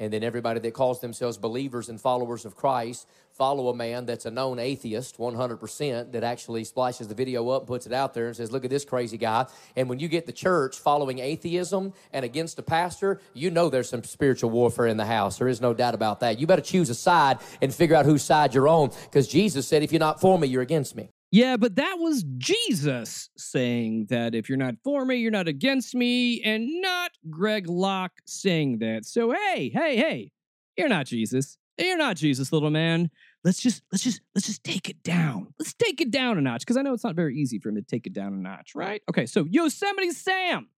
[0.00, 4.26] and then everybody that calls themselves believers and followers of Christ follow a man that's
[4.26, 8.34] a known atheist 100% that actually splashes the video up puts it out there and
[8.34, 9.46] says look at this crazy guy.
[9.76, 13.88] And when you get the church following atheism and against a pastor you know there's
[13.88, 15.38] some spiritual warfare in the house.
[15.38, 16.40] There is no doubt about that.
[16.40, 19.82] You better choose a side and figure out whose side you're on because jesus said
[19.82, 24.34] if you're not for me you're against me Yeah, but that was Jesus saying that
[24.34, 29.04] if you're not for me, you're not against me, and not Greg Locke saying that.
[29.04, 30.32] So hey, hey, hey,
[30.76, 31.56] you're not Jesus.
[31.78, 33.10] You're not Jesus, little man.
[33.44, 35.54] Let's just let's just let's just take it down.
[35.58, 37.76] Let's take it down a notch because I know it's not very easy for him
[37.76, 39.00] to take it down a notch, right?
[39.08, 40.68] Okay, so Yosemite Sam.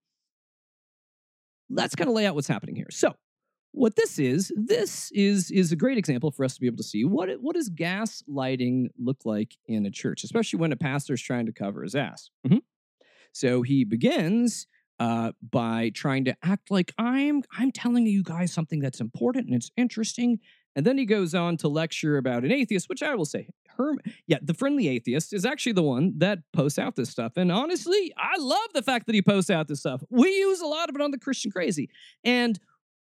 [1.70, 2.88] Let's kind of lay out what's happening here.
[2.90, 3.14] So,
[3.72, 6.82] what this is, this is is a great example for us to be able to
[6.82, 11.22] see what what does gaslighting look like in a church, especially when a pastor is
[11.22, 12.30] trying to cover his ass.
[12.46, 12.60] Mhm.
[13.32, 14.66] So he begins
[15.00, 19.56] uh, by trying to act like I'm I'm telling you guys something that's important and
[19.56, 20.38] it's interesting,
[20.76, 23.98] and then he goes on to lecture about an atheist, which I will say, Herm,
[24.26, 27.32] yeah, the friendly atheist is actually the one that posts out this stuff.
[27.36, 30.02] And honestly, I love the fact that he posts out this stuff.
[30.10, 31.88] We use a lot of it on the Christian Crazy,
[32.22, 32.60] and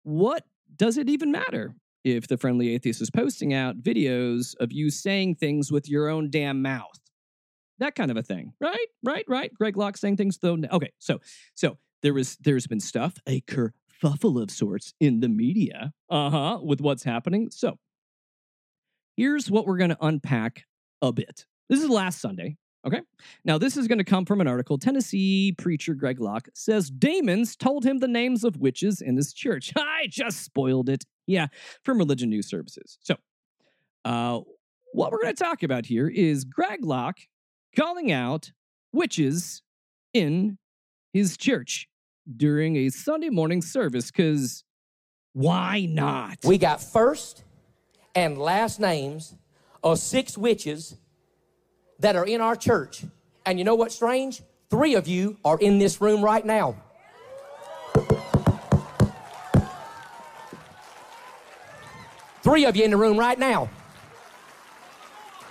[0.03, 0.45] what
[0.79, 5.35] does it even matter if the friendly atheist is posting out videos of you saying
[5.35, 6.99] things with your own damn mouth?
[7.77, 8.87] That kind of a thing, right?
[9.03, 9.25] Right?
[9.27, 9.53] Right?
[9.53, 10.57] Greg Locke saying things though.
[10.71, 11.19] Okay, so
[11.53, 16.59] so there was there's been stuff a kerfuffle of sorts in the media, uh huh,
[16.63, 17.49] with what's happening.
[17.51, 17.77] So
[19.15, 20.65] here's what we're going to unpack
[21.01, 21.45] a bit.
[21.69, 22.57] This is last Sunday.
[22.87, 23.01] Okay.
[23.43, 24.77] Now, this is going to come from an article.
[24.77, 29.73] Tennessee preacher Greg Locke says demons told him the names of witches in his church.
[29.77, 31.03] I just spoiled it.
[31.27, 31.47] Yeah,
[31.83, 32.97] from Religion News Services.
[33.01, 33.15] So,
[34.05, 34.39] uh,
[34.93, 37.19] what we're going to talk about here is Greg Locke
[37.75, 38.51] calling out
[38.91, 39.61] witches
[40.13, 40.57] in
[41.13, 41.87] his church
[42.35, 44.63] during a Sunday morning service because
[45.33, 46.37] why not?
[46.43, 47.43] We got first
[48.15, 49.35] and last names
[49.83, 50.95] of six witches
[51.99, 53.03] that are in our church.
[53.45, 54.41] And you know what's strange?
[54.69, 56.75] Three of you are in this room right now.
[62.41, 63.69] Three of you in the room right now.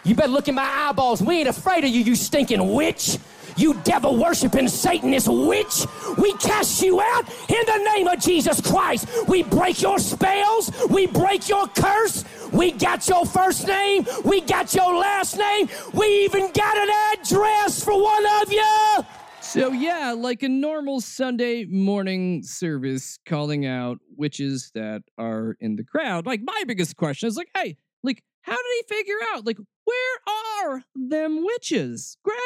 [0.05, 1.21] You better look in my eyeballs.
[1.23, 3.19] We ain't afraid of you, you stinking witch.
[3.59, 5.85] You devil worshiping Satanist witch.
[6.17, 9.09] We cast you out in the name of Jesus Christ.
[9.27, 10.71] We break your spells.
[10.89, 12.25] We break your curse.
[12.53, 14.07] We got your first name.
[14.25, 15.69] We got your last name.
[15.93, 19.05] We even got an address for one of you.
[19.41, 25.85] So, yeah, like a normal Sunday morning service calling out witches that are in the
[25.85, 26.27] crowd.
[26.27, 29.45] Like, my biggest question is like, hey, like, how did he figure out?
[29.45, 32.19] Like, where are them witches?
[32.23, 32.39] Greg,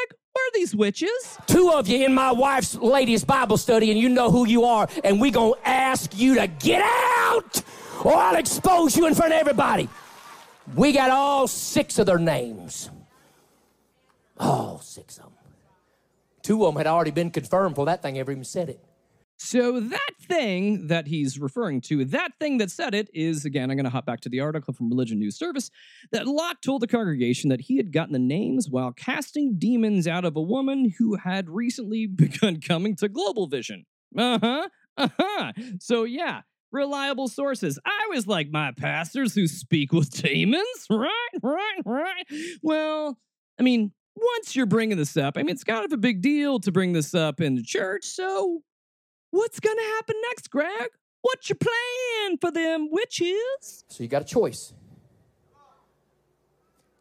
[0.53, 1.37] these witches?
[1.47, 4.87] Two of you in my wife's ladies Bible study, and you know who you are,
[5.03, 7.61] and we gonna ask you to get out,
[8.03, 9.89] or I'll expose you in front of everybody.
[10.75, 12.89] We got all six of their names.
[14.39, 15.33] All six of them.
[16.41, 18.79] Two of them had already been confirmed before that thing ever even said it.
[19.37, 23.77] So that thing that he's referring to, that thing that said it, is again, I'm
[23.77, 25.69] going to hop back to the article from Religion News Service
[26.11, 30.23] that Locke told the congregation that he had gotten the names while casting demons out
[30.23, 33.85] of a woman who had recently begun coming to Global Vision.
[34.17, 34.69] Uh huh.
[34.95, 35.51] Uh huh.
[35.79, 36.41] So yeah,
[36.71, 37.79] reliable sources.
[37.85, 41.09] I was like my pastors who speak with demons, right?
[41.41, 41.81] Right?
[41.85, 42.25] Right?
[42.61, 43.17] Well,
[43.59, 46.59] I mean, once you're bringing this up, I mean, it's kind of a big deal
[46.59, 48.05] to bring this up in the church.
[48.05, 48.61] So
[49.33, 50.91] What's gonna happen next, Greg?
[51.21, 53.83] What's your plan for them witches?
[53.87, 54.73] So you got a choice.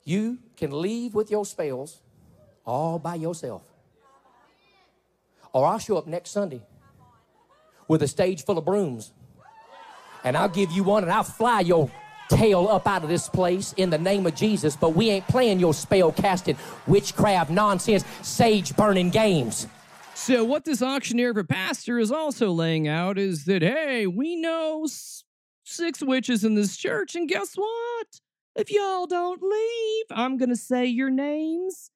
[0.05, 2.01] You can leave with your spells
[2.65, 3.63] all by yourself.
[5.53, 6.63] Or I'll show up next Sunday
[7.87, 9.13] with a stage full of brooms.
[10.25, 11.91] And I'll give you one and I'll fly your
[12.31, 14.75] tail up out of this place in the name of Jesus.
[14.75, 19.67] But we ain't playing your spell casting, witchcraft, nonsense, sage burning games.
[20.15, 24.87] So, what this auctioneer for pastor is also laying out is that, hey, we know
[25.65, 28.07] six witches in this church, and guess what?
[28.55, 31.91] If y'all don't leave, I'm going to say your names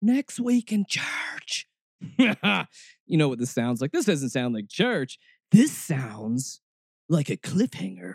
[0.00, 1.68] next week in church.
[2.18, 3.92] you know what this sounds like?
[3.92, 5.18] This doesn't sound like church.
[5.52, 6.60] This sounds
[7.08, 8.14] like a cliffhanger.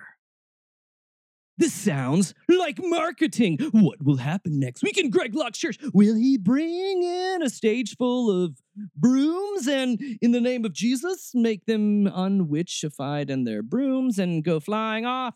[1.58, 3.58] This sounds like marketing.
[3.72, 5.78] What will happen next week in Greg Locke's church?
[5.94, 8.58] Will he bring in a stage full of
[8.96, 14.60] brooms and, in the name of Jesus, make them unwitchified in their brooms and go
[14.60, 15.36] flying off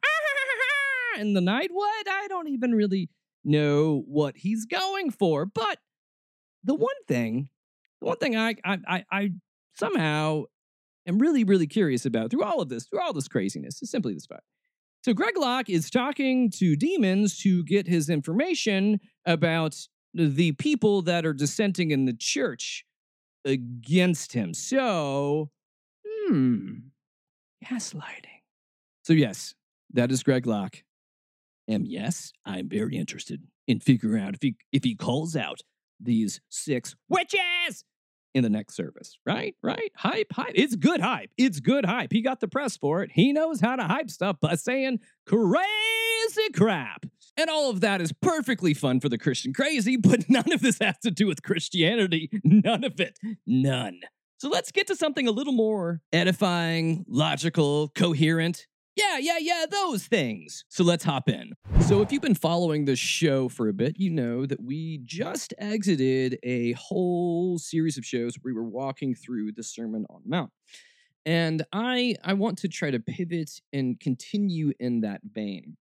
[1.17, 1.69] in the night?
[1.71, 2.07] What?
[2.09, 3.09] I don't even really
[3.45, 5.45] know what he's going for.
[5.45, 5.79] But
[6.65, 7.49] the one thing,
[8.01, 9.29] the one thing I, I, I, I
[9.75, 10.43] somehow
[11.07, 14.13] am really, really curious about through all of this, through all this craziness, is simply
[14.13, 14.43] this fact.
[15.09, 19.75] So Greg Locke is talking to demons to get his information about
[20.13, 22.85] the people that are dissenting in the church
[23.43, 24.53] against him.
[24.53, 25.49] So,
[26.05, 26.73] hmm,
[27.65, 28.43] gaslighting.
[29.01, 29.55] So yes,
[29.93, 30.83] that is Greg Locke.
[31.67, 35.61] And yes, I'm very interested in figuring out if he if he calls out
[35.99, 37.83] these six witches
[38.33, 39.17] in the next service.
[39.25, 39.55] Right?
[39.61, 39.91] Right?
[39.95, 40.51] Hype, hype.
[40.55, 41.31] It's good hype.
[41.37, 42.11] It's good hype.
[42.11, 43.11] He got the press for it.
[43.13, 47.05] He knows how to hype stuff by saying crazy crap.
[47.37, 50.79] And all of that is perfectly fun for the Christian crazy, but none of this
[50.79, 52.29] has to do with Christianity.
[52.43, 53.17] None of it.
[53.45, 54.01] None.
[54.39, 58.67] So let's get to something a little more edifying, logical, coherent.
[58.99, 60.65] Yeah, yeah, yeah, those things.
[60.67, 61.53] So let's hop in.
[61.87, 65.53] So, if you've been following this show for a bit, you know that we just
[65.57, 70.29] exited a whole series of shows where we were walking through the Sermon on the
[70.29, 70.51] Mount.
[71.25, 75.77] And I I want to try to pivot and continue in that vein.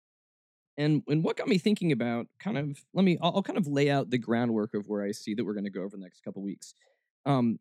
[0.76, 3.66] And and what got me thinking about kind of let me I'll, I'll kind of
[3.66, 6.02] lay out the groundwork of where I see that we're going to go over the
[6.04, 6.72] next couple weeks.
[7.26, 7.58] Um,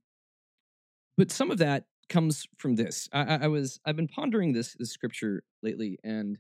[1.17, 3.10] but some of that comes from this.
[3.12, 6.38] I, I, was I've been pondering this this scripture lately, and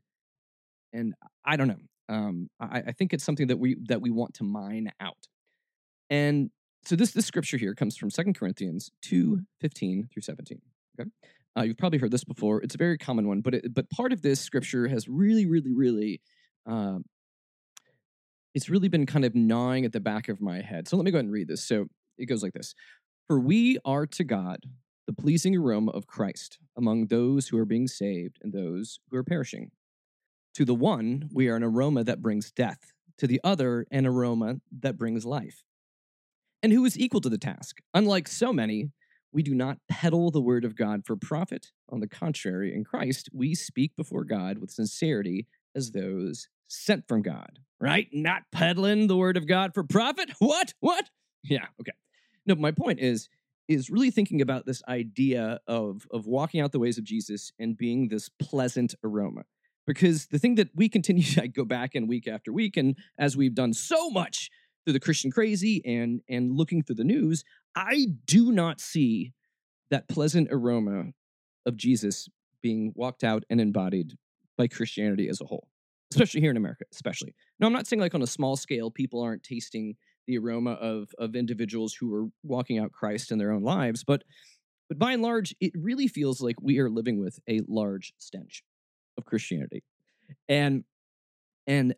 [0.93, 1.13] and
[1.45, 1.81] I don't know.
[2.09, 5.27] Um, I, I think it's something that we that we want to mine out.
[6.09, 6.49] And
[6.85, 10.61] so this this scripture here comes from Second Corinthians two fifteen through seventeen.
[10.99, 11.09] Okay,
[11.57, 12.61] uh, you've probably heard this before.
[12.61, 15.73] It's a very common one, but it, but part of this scripture has really, really,
[15.73, 16.21] really.
[16.65, 16.99] Uh,
[18.55, 20.87] it's really been kind of gnawing at the back of my head.
[20.87, 21.63] So let me go ahead and read this.
[21.63, 21.85] So
[22.17, 22.73] it goes like this
[23.27, 24.61] For we are to God
[25.07, 29.23] the pleasing aroma of Christ among those who are being saved and those who are
[29.23, 29.71] perishing.
[30.55, 34.57] To the one, we are an aroma that brings death, to the other, an aroma
[34.79, 35.63] that brings life.
[36.61, 37.79] And who is equal to the task?
[37.93, 38.91] Unlike so many,
[39.31, 41.71] we do not peddle the word of God for profit.
[41.89, 47.21] On the contrary, in Christ, we speak before God with sincerity as those sent from
[47.21, 48.09] God, right?
[48.11, 50.31] Not peddling the word of God for profit.
[50.39, 50.73] What?
[50.79, 51.09] What?
[51.43, 51.93] Yeah, okay.
[52.45, 53.29] No, my point is,
[53.67, 57.77] is really thinking about this idea of of walking out the ways of Jesus and
[57.77, 59.43] being this pleasant aroma.
[59.85, 63.37] Because the thing that we continue to go back in week after week, and as
[63.37, 64.49] we've done so much
[64.85, 67.43] through the Christian crazy and and looking through the news,
[67.75, 69.33] I do not see
[69.89, 71.11] that pleasant aroma
[71.65, 72.27] of Jesus
[72.61, 74.17] being walked out and embodied
[74.57, 75.67] by Christianity as a whole,
[76.11, 77.35] especially here in America, especially.
[77.59, 79.95] Now, I'm not saying like on a small scale, people aren't tasting
[80.27, 84.23] the aroma of of individuals who are walking out Christ in their own lives, but
[84.89, 88.63] but by and large, it really feels like we are living with a large stench
[89.17, 89.83] of Christianity.
[90.47, 90.83] And
[91.65, 91.95] and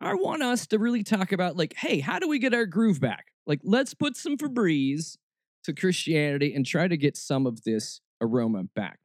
[0.00, 3.00] I want us to really talk about like, hey, how do we get our groove
[3.00, 3.26] back?
[3.46, 5.16] Like, let's put some Febreze
[5.64, 8.98] to Christianity and try to get some of this aroma back.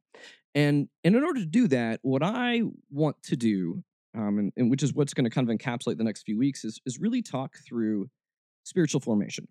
[0.54, 3.82] And and in order to do that, what I want to do,
[4.14, 6.64] um, and, and which is what's going to kind of encapsulate the next few weeks,
[6.64, 8.10] is is really talk through
[8.70, 9.48] spiritual formation.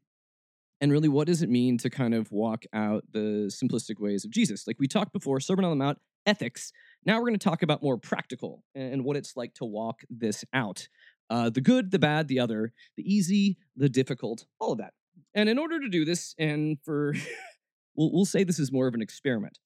[0.81, 4.31] And really, what does it mean to kind of walk out the simplistic ways of
[4.31, 4.65] Jesus?
[4.65, 6.71] Like we talked before, Sermon on the Mount, ethics.
[7.05, 10.45] Now we're going to talk about more practical and what it's like to walk this
[10.53, 10.87] out.
[11.29, 14.93] Uh, the good, the bad, the other, the easy, the difficult, all of that.
[15.35, 17.13] And in order to do this, and for,
[17.95, 19.59] we'll, we'll say this is more of an experiment,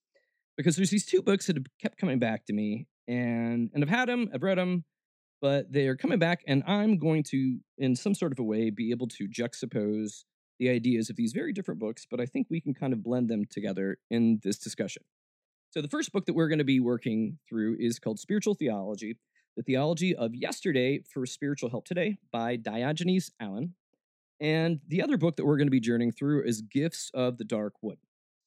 [0.57, 3.89] because there's these two books that have kept coming back to me, and and I've
[3.89, 4.83] had them, I've read them,
[5.43, 8.91] but they're coming back, and I'm going to, in some sort of a way, be
[8.91, 10.23] able to juxtapose
[10.57, 13.29] the ideas of these very different books, but I think we can kind of blend
[13.29, 15.03] them together in this discussion.
[15.71, 19.17] So, the first book that we're going to be working through is called Spiritual Theology
[19.57, 23.73] The Theology of Yesterday for Spiritual Help Today by Diogenes Allen.
[24.39, 27.43] And the other book that we're going to be journeying through is Gifts of the
[27.43, 27.97] Dark Wood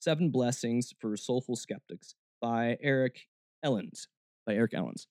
[0.00, 3.26] Seven Blessings for Soulful Skeptics by Eric
[3.62, 4.08] Elnes.
[4.46, 5.06] By Eric Elnes.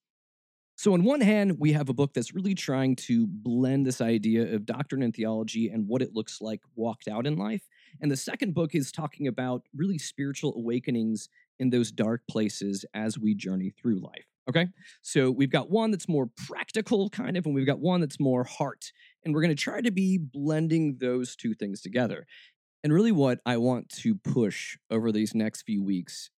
[0.78, 4.54] So, on one hand, we have a book that's really trying to blend this idea
[4.54, 7.70] of doctrine and theology and what it looks like walked out in life.
[8.02, 13.18] And the second book is talking about really spiritual awakenings in those dark places as
[13.18, 14.26] we journey through life.
[14.50, 14.68] Okay.
[15.02, 18.44] So, we've got one that's more practical, kind of, and we've got one that's more
[18.44, 18.92] heart.
[19.24, 22.28] And we're going to try to be blending those two things together.
[22.84, 26.32] And really, what I want to push over these next few weeks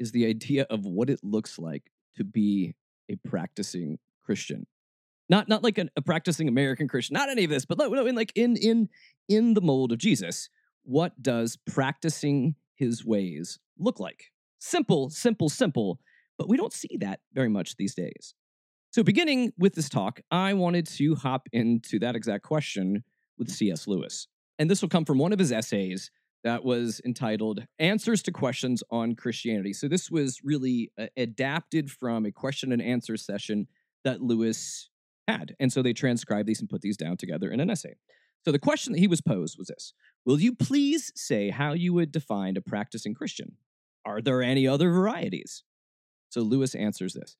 [0.00, 2.74] is the idea of what it looks like to be
[3.10, 4.66] a practicing Christian.
[5.28, 8.32] Not not like a, a practicing American Christian, not any of this, but in like
[8.34, 8.88] in in
[9.28, 10.48] in the mold of Jesus.
[10.82, 14.32] What does practicing his ways look like?
[14.58, 15.98] Simple, simple, simple,
[16.38, 18.34] but we don't see that very much these days.
[18.92, 23.02] So, beginning with this talk, I wanted to hop into that exact question
[23.38, 23.88] with C.S.
[23.88, 24.28] Lewis.
[24.58, 26.10] And this will come from one of his essays
[26.44, 29.72] that was entitled Answers to Questions on Christianity.
[29.72, 33.66] So this was really uh, adapted from a question and answer session
[34.04, 34.90] that Lewis
[35.26, 35.56] had.
[35.58, 37.94] And so they transcribed these and put these down together in an essay.
[38.44, 41.94] So the question that he was posed was this Will you please say how you
[41.94, 43.56] would define a practicing Christian?
[44.04, 45.64] Are there any other varieties?
[46.28, 47.36] So Lewis answers this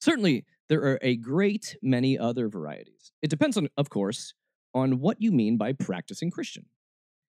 [0.00, 3.12] Certainly, there are a great many other varieties.
[3.22, 4.34] It depends on, of course,
[4.74, 6.66] on what you mean by practicing Christian.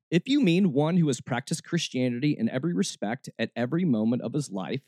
[0.09, 4.33] If you mean one who has practiced Christianity in every respect at every moment of
[4.33, 4.81] his life,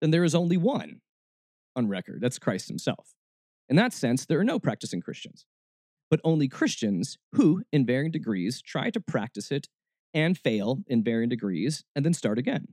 [0.00, 1.00] then there is only one
[1.74, 2.20] on record.
[2.20, 3.14] That's Christ himself.
[3.68, 5.46] In that sense, there are no practicing Christians,
[6.10, 9.68] but only Christians who, in varying degrees, try to practice it
[10.14, 12.66] and fail in varying degrees and then start again.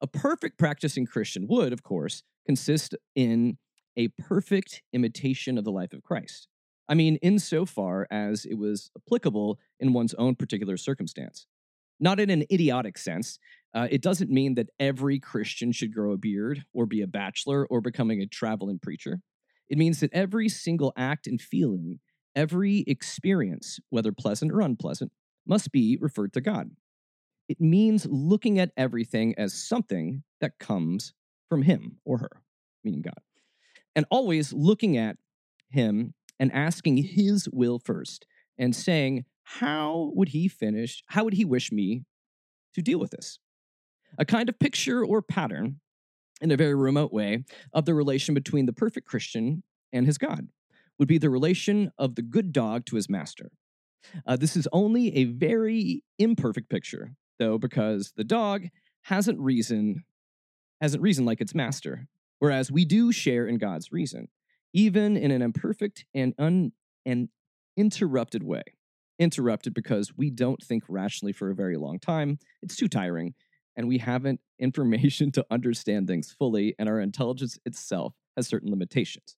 [0.00, 3.58] A perfect practicing Christian would, of course, consist in
[3.96, 6.48] a perfect imitation of the life of Christ.
[6.90, 11.46] I mean, insofar as it was applicable in one's own particular circumstance.
[12.00, 13.38] Not in an idiotic sense.
[13.72, 17.64] Uh, it doesn't mean that every Christian should grow a beard or be a bachelor
[17.66, 19.20] or becoming a traveling preacher.
[19.68, 22.00] It means that every single act and feeling,
[22.34, 25.12] every experience, whether pleasant or unpleasant,
[25.46, 26.70] must be referred to God.
[27.48, 31.14] It means looking at everything as something that comes
[31.48, 32.42] from Him or her,
[32.82, 33.20] meaning God,
[33.94, 35.18] and always looking at
[35.68, 38.26] Him and asking his will first
[38.58, 41.04] and saying, How would he finish?
[41.06, 42.02] How would he wish me
[42.74, 43.38] to deal with this?
[44.18, 45.78] A kind of picture or pattern,
[46.40, 49.62] in a very remote way, of the relation between the perfect Christian
[49.92, 50.48] and his God
[50.98, 53.50] would be the relation of the good dog to his master.
[54.26, 58.66] Uh, this is only a very imperfect picture, though, because the dog
[59.02, 60.04] hasn't reason
[60.80, 62.06] hasn't reason like its master,
[62.38, 64.28] whereas we do share in God's reason
[64.72, 66.72] even in an imperfect and un
[67.04, 67.28] and
[67.76, 68.62] interrupted way.
[69.18, 72.38] Interrupted because we don't think rationally for a very long time.
[72.62, 73.34] It's too tiring,
[73.76, 79.36] and we haven't information to understand things fully, and our intelligence itself has certain limitations.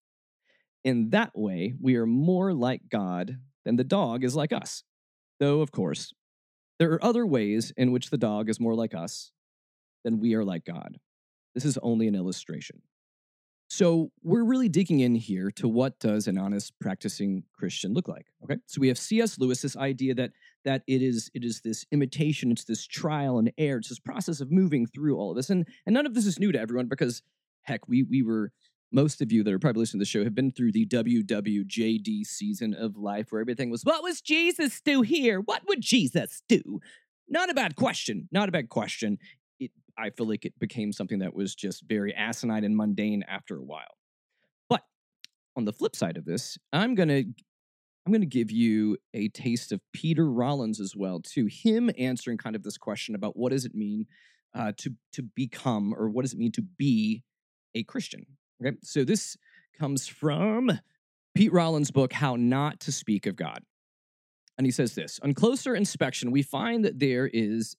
[0.84, 4.82] In that way, we are more like God than the dog is like us.
[5.38, 6.12] Though, of course,
[6.78, 9.30] there are other ways in which the dog is more like us
[10.04, 10.98] than we are like God.
[11.54, 12.82] This is only an illustration.
[13.72, 18.26] So we're really digging in here to what does an honest practicing Christian look like?
[18.44, 19.38] Okay, so we have C.S.
[19.38, 20.32] Lewis, this idea that
[20.66, 24.42] that it is it is this imitation, it's this trial and error, it's this process
[24.42, 26.86] of moving through all of this, and and none of this is new to everyone
[26.86, 27.22] because
[27.62, 28.52] heck, we we were
[28.92, 32.26] most of you that are probably listening to the show have been through the WWJD
[32.26, 35.40] season of life where everything was, what was Jesus do here?
[35.40, 36.78] What would Jesus do?
[37.26, 38.28] Not a bad question.
[38.30, 39.16] Not a bad question.
[39.98, 43.62] I feel like it became something that was just very asinine and mundane after a
[43.62, 43.98] while.
[44.68, 44.82] But
[45.56, 47.22] on the flip side of this, I'm gonna
[48.04, 51.46] I'm gonna give you a taste of Peter Rollins as well, too.
[51.46, 54.06] Him answering kind of this question about what does it mean
[54.54, 57.22] uh, to to become or what does it mean to be
[57.74, 58.26] a Christian.
[58.64, 59.36] Okay, so this
[59.78, 60.70] comes from
[61.34, 63.62] Pete Rollins' book, How Not to Speak of God.
[64.58, 67.76] And he says this On closer inspection, we find that there is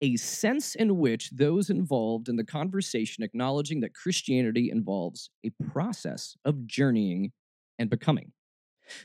[0.00, 6.36] a sense in which those involved in the conversation acknowledging that Christianity involves a process
[6.44, 7.32] of journeying
[7.78, 8.32] and becoming.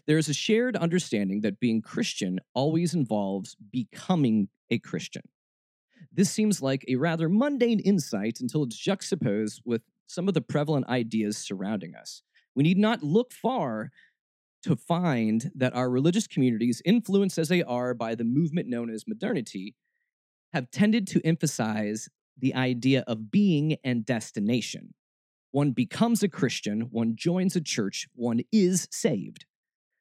[0.08, 5.24] There is a shared understanding that being Christian always involves becoming a Christian.
[6.12, 10.88] This seems like a rather mundane insight until it's juxtaposed with some of the prevalent
[10.88, 12.24] ideas surrounding us.
[12.56, 13.91] We need not look far
[14.64, 19.08] to find that our religious communities, influenced as they are by the movement known as
[19.08, 19.76] modernity,
[20.56, 24.93] have tended to emphasize the idea of being and destination.
[25.51, 29.45] One becomes a Christian, one joins a church, one is saved.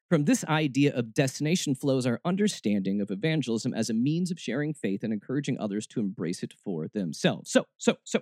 [0.07, 4.73] From this idea of destination flows our understanding of evangelism as a means of sharing
[4.73, 7.51] faith and encouraging others to embrace it for themselves.
[7.51, 8.21] So, so, so,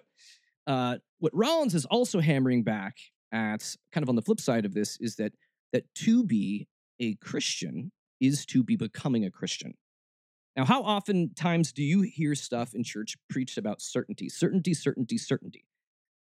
[0.65, 2.97] uh, what Rollins is also hammering back
[3.31, 5.33] at, kind of on the flip side of this, is that
[5.71, 6.67] that to be
[6.99, 9.75] a Christian is to be becoming a Christian.
[10.55, 15.17] Now, how often times do you hear stuff in church preached about certainty, certainty, certainty,
[15.17, 15.65] certainty,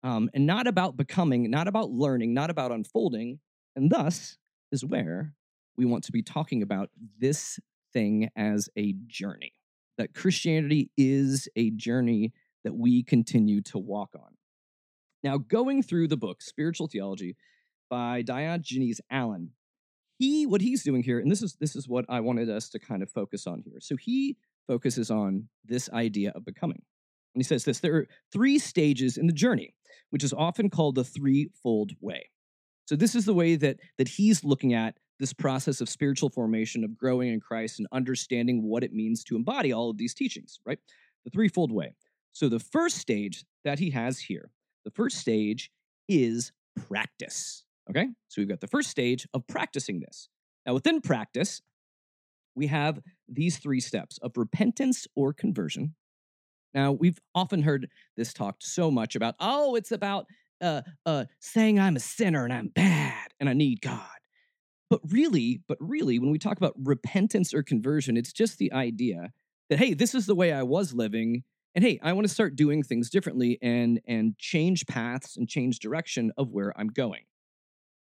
[0.04, 3.40] um, and not about becoming, not about learning, not about unfolding,
[3.76, 4.38] and thus
[4.72, 5.34] is where
[5.78, 7.60] we want to be talking about this
[7.94, 9.54] thing as a journey.
[9.98, 14.36] That Christianity is a journey that we continue to walk on.
[15.24, 17.36] Now, going through the book, Spiritual Theology
[17.90, 19.52] by Diogenes Allen,
[20.20, 22.80] he what he's doing here, and this is this is what I wanted us to
[22.80, 23.80] kind of focus on here.
[23.80, 26.82] So he focuses on this idea of becoming.
[27.34, 29.74] And he says this there are three stages in the journey,
[30.10, 32.30] which is often called the threefold way.
[32.86, 36.84] So this is the way that that he's looking at this process of spiritual formation,
[36.84, 40.60] of growing in Christ and understanding what it means to embody all of these teachings,
[40.66, 40.80] right?
[41.24, 41.94] The threefold way.
[42.34, 44.52] So the first stage that he has here,
[44.84, 45.72] the first stage
[46.08, 46.52] is
[46.88, 47.64] practice.
[47.90, 50.30] Okay, so we've got the first stage of practicing this.
[50.66, 51.62] Now, within practice,
[52.56, 55.96] we have these three steps of repentance or conversion.
[56.74, 60.28] Now, we've often heard this talked so much about, oh, it's about
[60.62, 64.06] uh, uh, saying I'm a sinner and I'm bad and I need God.
[64.90, 69.32] But really, but really, when we talk about repentance or conversion, it's just the idea
[69.70, 71.44] that, hey, this is the way I was living.
[71.74, 75.80] And hey, I want to start doing things differently and and change paths and change
[75.80, 77.22] direction of where I'm going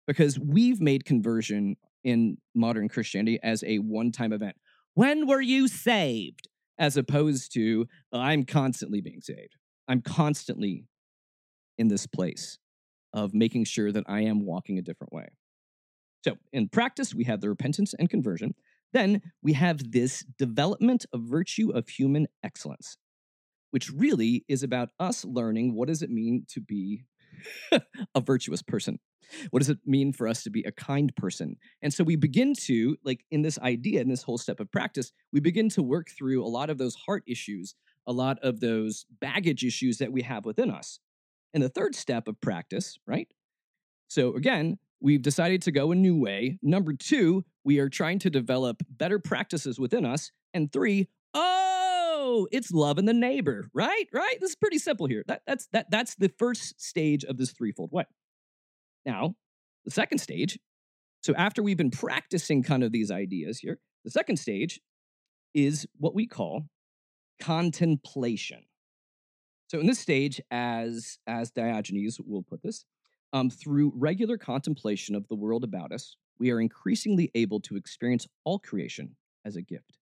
[0.06, 4.56] because we've made conversion in modern Christianity as a one time event.
[4.94, 6.48] When were you saved?
[6.76, 9.56] As opposed to, I'm constantly being saved.
[9.86, 10.86] I'm constantly
[11.78, 12.58] in this place
[13.12, 15.28] of making sure that I am walking a different way.
[16.24, 18.54] So, in practice, we have the repentance and conversion.
[18.92, 22.96] Then we have this development of virtue of human excellence,
[23.70, 27.04] which really is about us learning what does it mean to be
[28.14, 28.98] a virtuous person?
[29.50, 31.56] What does it mean for us to be a kind person?
[31.82, 35.12] And so we begin to, like in this idea, in this whole step of practice,
[35.32, 37.74] we begin to work through a lot of those heart issues,
[38.06, 41.00] a lot of those baggage issues that we have within us.
[41.52, 43.28] And the third step of practice, right?
[44.08, 46.58] So again, we've decided to go a new way.
[46.62, 50.32] Number two, we are trying to develop better practices within us.
[50.52, 51.83] And three, oh,
[52.50, 54.06] it's loving the neighbor, right?
[54.12, 54.36] Right?
[54.40, 55.24] This is pretty simple here.
[55.26, 58.04] That, that's that that's the first stage of this threefold way.
[59.04, 59.34] Now,
[59.84, 60.58] the second stage,
[61.22, 64.80] so after we've been practicing kind of these ideas here, the second stage
[65.54, 66.64] is what we call
[67.40, 68.64] contemplation.
[69.68, 72.84] So in this stage, as as Diogenes will put this,
[73.32, 78.26] um, through regular contemplation of the world about us, we are increasingly able to experience
[78.44, 79.98] all creation as a gift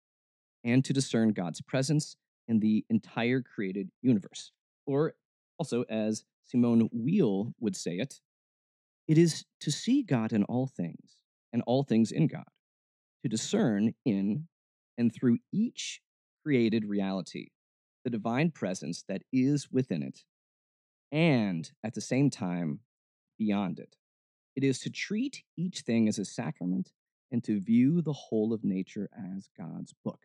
[0.65, 2.17] and to discern God's presence
[2.49, 4.53] in the entire created universe.
[4.87, 5.15] Or
[5.59, 8.21] also, as Simone Weil would say it,
[9.09, 11.17] it is to see God in all things
[11.53, 12.45] and all things in God,
[13.23, 14.49] to discern in
[14.99, 16.01] and through each
[16.45, 17.49] created reality
[18.05, 20.25] the divine presence that is within it,
[21.13, 22.81] and at the same time,
[23.39, 23.97] beyond it.
[24.57, 26.91] It is to treat each thing as a sacrament
[27.31, 30.21] and to view the whole of nature as God's book.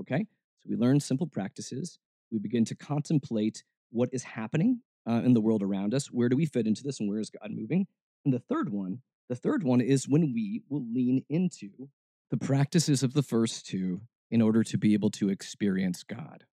[0.00, 0.26] Okay?
[0.60, 1.98] So we learn simple practices.
[2.30, 6.06] We begin to contemplate what is happening uh, in the world around us.
[6.06, 7.86] Where do we fit into this and where is God moving?
[8.24, 11.88] And the third one, the third one is when we will lean into
[12.30, 16.44] the practices of the first two in order to be able to experience God.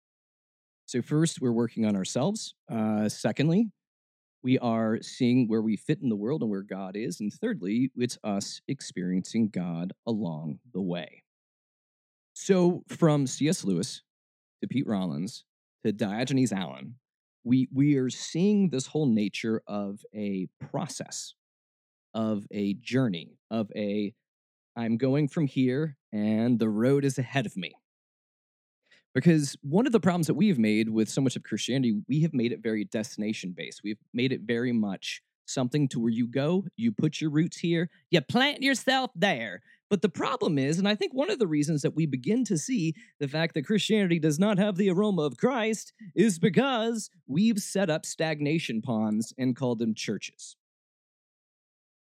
[0.86, 2.56] So, first, we're working on ourselves.
[2.72, 3.72] Uh, secondly,
[4.42, 7.20] we are seeing where we fit in the world and where God is.
[7.20, 11.24] And thirdly, it's us experiencing God along the way.
[12.40, 13.64] So, from C.S.
[13.64, 14.04] Lewis
[14.62, 15.44] to Pete Rollins
[15.84, 16.94] to Diogenes Allen,
[17.44, 21.34] we, we are seeing this whole nature of a process
[22.14, 24.14] of a journey, of a
[24.76, 27.74] I'm going from here and the road is ahead of me.
[29.16, 32.22] Because one of the problems that we have made with so much of Christianity, we
[32.22, 33.82] have made it very destination based.
[33.84, 37.90] We've made it very much something to where you go, you put your roots here,
[38.12, 39.64] you plant yourself there.
[39.90, 42.58] But the problem is, and I think one of the reasons that we begin to
[42.58, 47.60] see the fact that Christianity does not have the aroma of Christ is because we've
[47.60, 50.58] set up stagnation ponds and called them churches.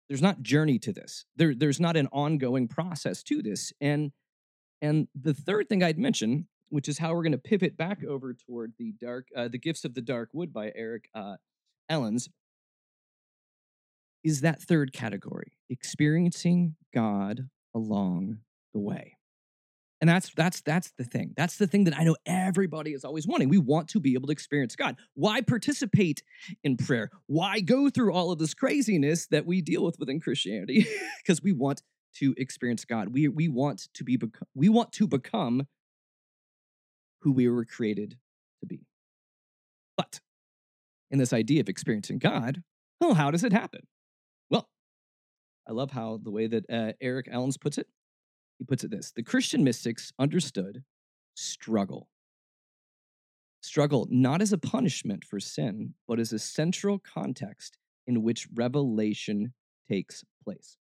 [0.09, 1.25] There's not journey to this.
[1.36, 3.73] There, there's not an ongoing process to this.
[3.80, 4.11] And
[4.82, 8.34] and the third thing I'd mention, which is how we're going to pivot back over
[8.34, 11.38] toward the dark, uh, the gifts of the dark wood by Eric uh,
[11.89, 12.30] Elnes,
[14.23, 18.39] is that third category, experiencing God along
[18.73, 19.17] the way.
[19.99, 21.34] And that's that's that's the thing.
[21.36, 23.49] That's the thing that I know everybody is always wanting.
[23.49, 24.95] We want to be able to experience God.
[25.15, 26.21] Why participate
[26.63, 27.09] in prayer?
[27.25, 30.86] Why go through all of this craziness that we deal with within Christianity?
[31.23, 31.82] Because we want
[32.19, 33.09] to experience God.
[33.09, 35.67] We we want to be bec- we want to become
[37.21, 38.17] who we were created
[38.61, 38.86] to be.
[39.97, 40.21] But
[41.09, 42.61] in this idea of experiencing God,
[43.01, 43.82] well, how does it happen?
[45.68, 47.88] I love how the way that uh, Eric Elnes puts it.
[48.57, 50.84] He puts it this: the Christian mystics understood
[51.36, 52.09] struggle.
[53.61, 59.53] Struggle not as a punishment for sin, but as a central context in which revelation
[59.89, 60.78] takes place.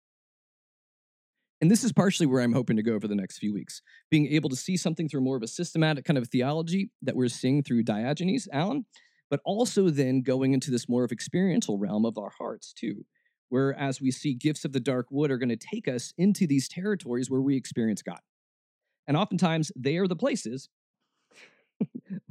[1.60, 3.80] And this is partially where I'm hoping to go over the next few weeks,
[4.10, 7.28] being able to see something through more of a systematic kind of theology that we're
[7.28, 8.84] seeing through Diogenes, Allen,
[9.30, 13.06] but also then going into this more of experiential realm of our hearts too,
[13.48, 16.46] where as we see gifts of the dark wood are going to take us into
[16.46, 18.20] these territories where we experience God.
[19.06, 20.68] And oftentimes they are the places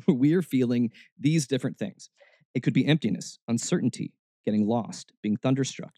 [0.05, 2.09] where we are feeling these different things.
[2.53, 4.13] It could be emptiness, uncertainty,
[4.45, 5.93] getting lost, being thunderstruck,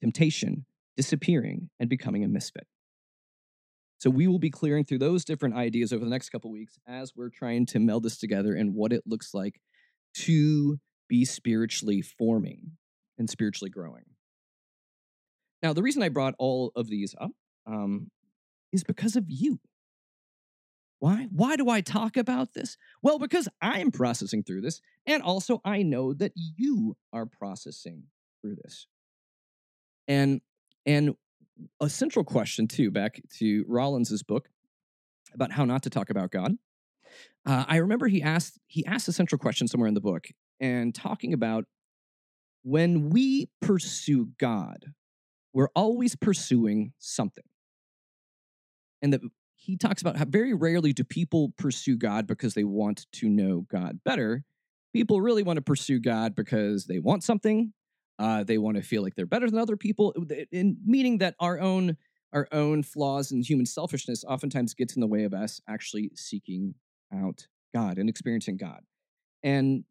[0.00, 0.64] temptation,
[0.96, 2.66] disappearing, and becoming a misfit.
[3.98, 7.16] So we will be clearing through those different ideas over the next couple weeks as
[7.16, 9.60] we're trying to meld this together and what it looks like
[10.14, 10.78] to
[11.08, 12.72] be spiritually forming
[13.18, 14.04] and spiritually growing.
[15.62, 17.32] Now, the reason I brought all of these up
[17.66, 18.10] um,
[18.72, 19.60] is because of you.
[21.00, 21.28] Why?
[21.30, 22.76] Why do I talk about this?
[23.02, 28.04] Well, because I'm processing through this, and also I know that you are processing
[28.42, 28.86] through this.
[30.08, 30.40] And
[30.86, 31.14] and
[31.80, 34.48] a central question too, back to Rollins's book
[35.34, 36.56] about how not to talk about God.
[37.46, 40.28] Uh, I remember he asked he asked a central question somewhere in the book,
[40.60, 41.64] and talking about
[42.62, 44.92] when we pursue God,
[45.58, 47.42] we're always pursuing something,
[49.02, 49.20] and that
[49.56, 53.66] he talks about how very rarely do people pursue God because they want to know
[53.68, 54.44] God better.
[54.92, 57.72] People really want to pursue God because they want something.
[58.20, 60.14] Uh, they want to feel like they're better than other people,
[60.52, 61.96] in meaning that our own
[62.32, 66.76] our own flaws and human selfishness oftentimes gets in the way of us actually seeking
[67.12, 68.82] out God and experiencing God.
[69.42, 69.82] And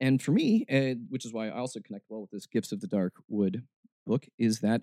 [0.00, 2.80] and for me, uh, which is why I also connect well with this Gifts of
[2.80, 3.64] the Dark Wood
[4.06, 4.80] book, is that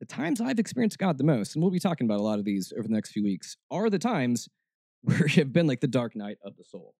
[0.00, 2.44] the times I've experienced God the most, and we'll be talking about a lot of
[2.44, 4.48] these over the next few weeks, are the times
[5.02, 6.94] where have been like the dark night of the soul.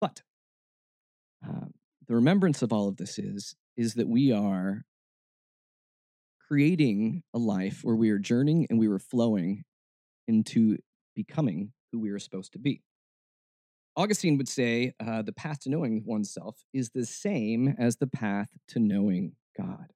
[0.00, 0.22] But
[1.46, 1.66] uh,
[2.08, 4.84] the remembrance of all of this is is that we are
[6.46, 9.64] creating a life where we are journeying and we are flowing
[10.28, 10.76] into
[11.14, 12.82] becoming who we are supposed to be.
[13.96, 18.48] Augustine would say uh, the path to knowing oneself is the same as the path
[18.68, 19.92] to knowing God.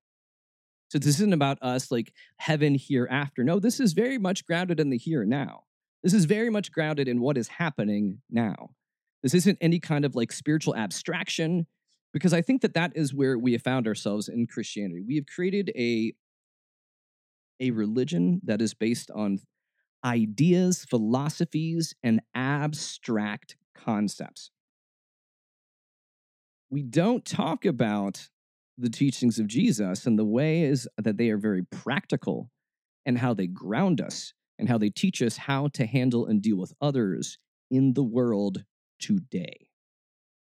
[0.88, 3.42] So this isn't about us like heaven hereafter.
[3.42, 5.64] No, this is very much grounded in the here now.
[6.02, 8.70] This is very much grounded in what is happening now.
[9.22, 11.66] This isn't any kind of like spiritual abstraction
[12.12, 15.02] because I think that that is where we have found ourselves in Christianity.
[15.06, 16.12] We have created a
[17.58, 19.38] a religion that is based on
[20.04, 24.50] ideas, philosophies, and abstract concepts.
[26.70, 28.28] We don't talk about
[28.78, 32.50] the teachings of Jesus and the way is that they are very practical
[33.04, 36.56] and how they ground us and how they teach us how to handle and deal
[36.56, 37.38] with others
[37.70, 38.64] in the world
[38.98, 39.68] today.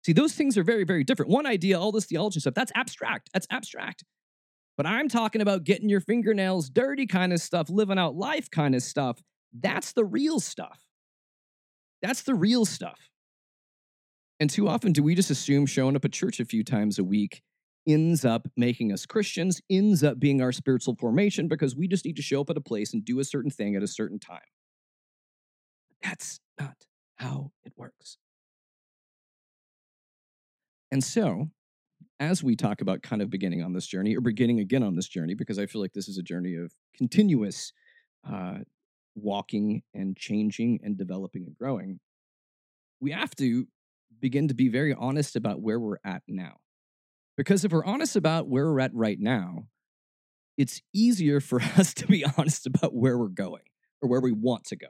[0.05, 1.32] See, those things are very, very different.
[1.32, 3.30] One idea, all this theology stuff, that's abstract.
[3.34, 4.03] That's abstract.
[4.77, 8.75] But I'm talking about getting your fingernails dirty kind of stuff, living out life kind
[8.75, 9.21] of stuff.
[9.53, 10.80] That's the real stuff.
[12.01, 13.09] That's the real stuff.
[14.39, 17.03] And too often do we just assume showing up at church a few times a
[17.03, 17.41] week
[17.88, 22.15] ends up making us Christians, ends up being our spiritual formation because we just need
[22.17, 24.39] to show up at a place and do a certain thing at a certain time.
[26.03, 26.86] That's not
[27.17, 28.17] how it works.
[30.91, 31.49] And so,
[32.19, 35.07] as we talk about kind of beginning on this journey or beginning again on this
[35.07, 37.71] journey, because I feel like this is a journey of continuous
[38.30, 38.59] uh,
[39.15, 41.99] walking and changing and developing and growing,
[42.99, 43.67] we have to
[44.19, 46.57] begin to be very honest about where we're at now.
[47.39, 49.69] Because if we're honest about where we're at right now,
[50.57, 53.63] it's easier for us to be honest about where we're going
[54.01, 54.89] or where we want to go.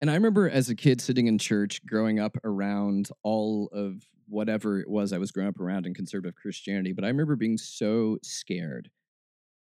[0.00, 4.80] And I remember as a kid sitting in church growing up around all of whatever
[4.80, 8.16] it was I was growing up around in conservative Christianity, but I remember being so
[8.22, 8.88] scared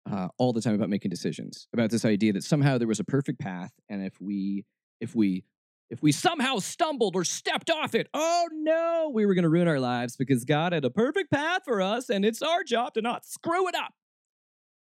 [0.09, 3.04] uh, all the time about making decisions, about this idea that somehow there was a
[3.04, 4.64] perfect path, and if we
[5.00, 5.42] if we
[5.91, 9.68] if we somehow stumbled or stepped off it, oh no, we were going to ruin
[9.68, 13.03] our lives because God had a perfect path for us, and it's our job to
[13.03, 13.95] not screw it up.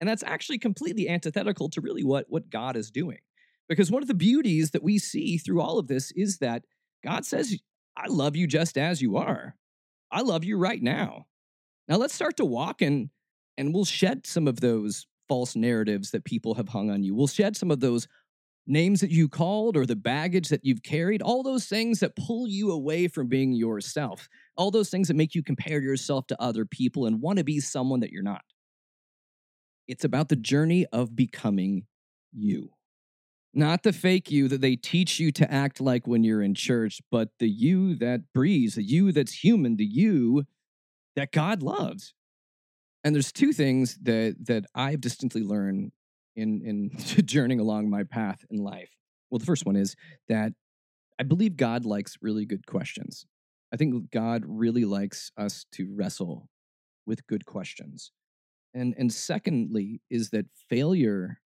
[0.01, 3.19] And that's actually completely antithetical to really what what God is doing.
[3.69, 6.63] Because one of the beauties that we see through all of this is that
[7.03, 7.57] God says,
[7.97, 9.55] I love you just as you are.
[10.11, 11.25] I love you right now.
[11.87, 13.09] Now let's start to walk and
[13.57, 17.15] and we'll shed some of those false narratives that people have hung on you.
[17.15, 18.07] We'll shed some of those
[18.67, 22.47] names that you called or the baggage that you've carried, all those things that pull
[22.47, 26.65] you away from being yourself, all those things that make you compare yourself to other
[26.65, 28.41] people and want to be someone that you're not.
[29.87, 31.85] It's about the journey of becoming
[32.33, 32.71] you.
[33.53, 37.01] Not the fake you that they teach you to act like when you're in church,
[37.09, 40.43] but the you that breathes, the you that's human, the you
[41.15, 42.13] that God loves.
[43.03, 45.91] And there's two things that that I've distinctly learned
[46.35, 46.91] in in
[47.25, 48.91] journeying along my path in life.
[49.29, 49.95] Well, the first one is
[50.29, 50.53] that
[51.19, 53.25] I believe God likes really good questions.
[53.73, 56.49] I think God really likes us to wrestle
[57.05, 58.11] with good questions.
[58.73, 61.39] And and secondly is that failure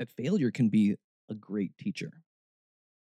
[0.00, 0.96] that failure can be
[1.28, 2.10] a great teacher.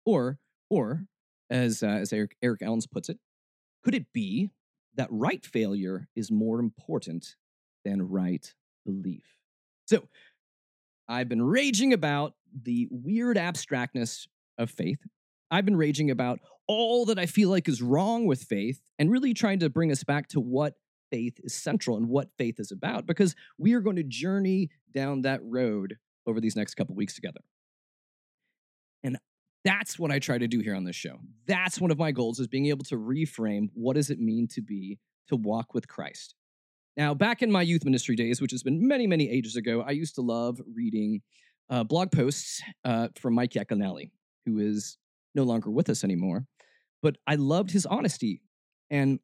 [0.05, 0.37] Or,
[0.69, 1.05] or
[1.49, 3.17] as, uh, as Eric, Eric Allens puts it,
[3.83, 4.51] could it be
[4.95, 7.35] that right failure is more important
[7.83, 8.53] than right
[8.85, 9.37] belief?
[9.87, 10.07] So,
[11.07, 12.33] I've been raging about
[12.63, 14.27] the weird abstractness
[14.57, 14.99] of faith.
[15.49, 19.33] I've been raging about all that I feel like is wrong with faith and really
[19.33, 20.75] trying to bring us back to what
[21.11, 25.23] faith is central and what faith is about because we are going to journey down
[25.23, 27.41] that road over these next couple weeks together.
[29.03, 29.17] And
[29.65, 31.19] that's what I try to do here on this show.
[31.45, 34.61] That's one of my goals is being able to reframe what does it mean to
[34.61, 36.35] be to walk with Christ.
[36.97, 39.91] Now, back in my youth ministry days, which has been many, many ages ago, I
[39.91, 41.21] used to love reading
[41.69, 44.11] uh, blog posts uh, from Mike Yaconelli,
[44.45, 44.97] who is
[45.33, 46.45] no longer with us anymore.
[47.01, 48.41] But I loved his honesty.
[48.89, 49.19] And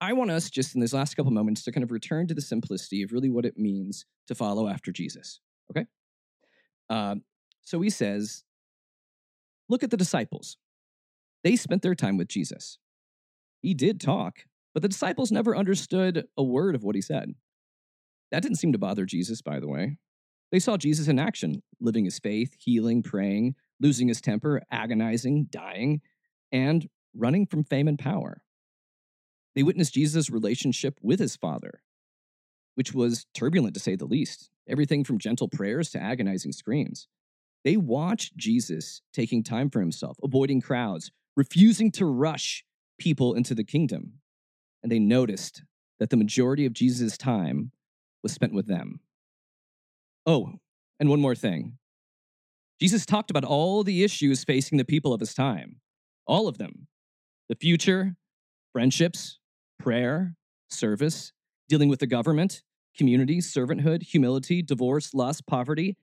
[0.00, 2.40] I want us just in these last couple moments to kind of return to the
[2.40, 5.40] simplicity of really what it means to follow after Jesus.
[5.70, 5.86] Okay.
[6.88, 7.16] Uh,
[7.62, 8.44] so he says,
[9.68, 10.56] look at the disciples.
[11.42, 12.78] They spent their time with Jesus.
[13.60, 14.40] He did talk,
[14.74, 17.32] but the disciples never understood a word of what he said.
[18.30, 19.96] That didn't seem to bother Jesus, by the way.
[20.50, 26.00] They saw Jesus in action, living his faith, healing, praying, losing his temper, agonizing, dying,
[26.52, 28.42] and running from fame and power.
[29.54, 31.82] They witnessed Jesus' relationship with his Father,
[32.74, 37.06] which was turbulent to say the least everything from gentle prayers to agonizing screams.
[37.64, 42.64] They watched Jesus taking time for himself, avoiding crowds, refusing to rush
[42.98, 44.14] people into the kingdom.
[44.84, 45.64] And they noticed
[45.98, 47.72] that the majority of Jesus' time
[48.22, 49.00] was spent with them.
[50.26, 50.52] Oh,
[51.00, 51.78] and one more thing.
[52.80, 55.80] Jesus talked about all the issues facing the people of his time,
[56.26, 56.86] all of them
[57.48, 58.16] the future,
[58.72, 59.38] friendships,
[59.78, 60.34] prayer,
[60.68, 61.32] service,
[61.68, 62.62] dealing with the government,
[62.96, 65.96] community, servanthood, humility, divorce, lust, poverty,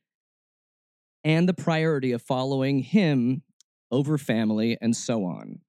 [1.23, 3.43] and the priority of following Him
[3.91, 5.59] over family and so on.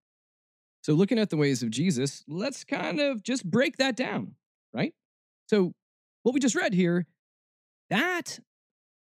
[0.83, 4.35] So, looking at the ways of Jesus, let's kind of just break that down,
[4.75, 4.95] right?
[5.47, 5.75] So,
[6.23, 7.07] what we just read here,
[7.91, 8.41] that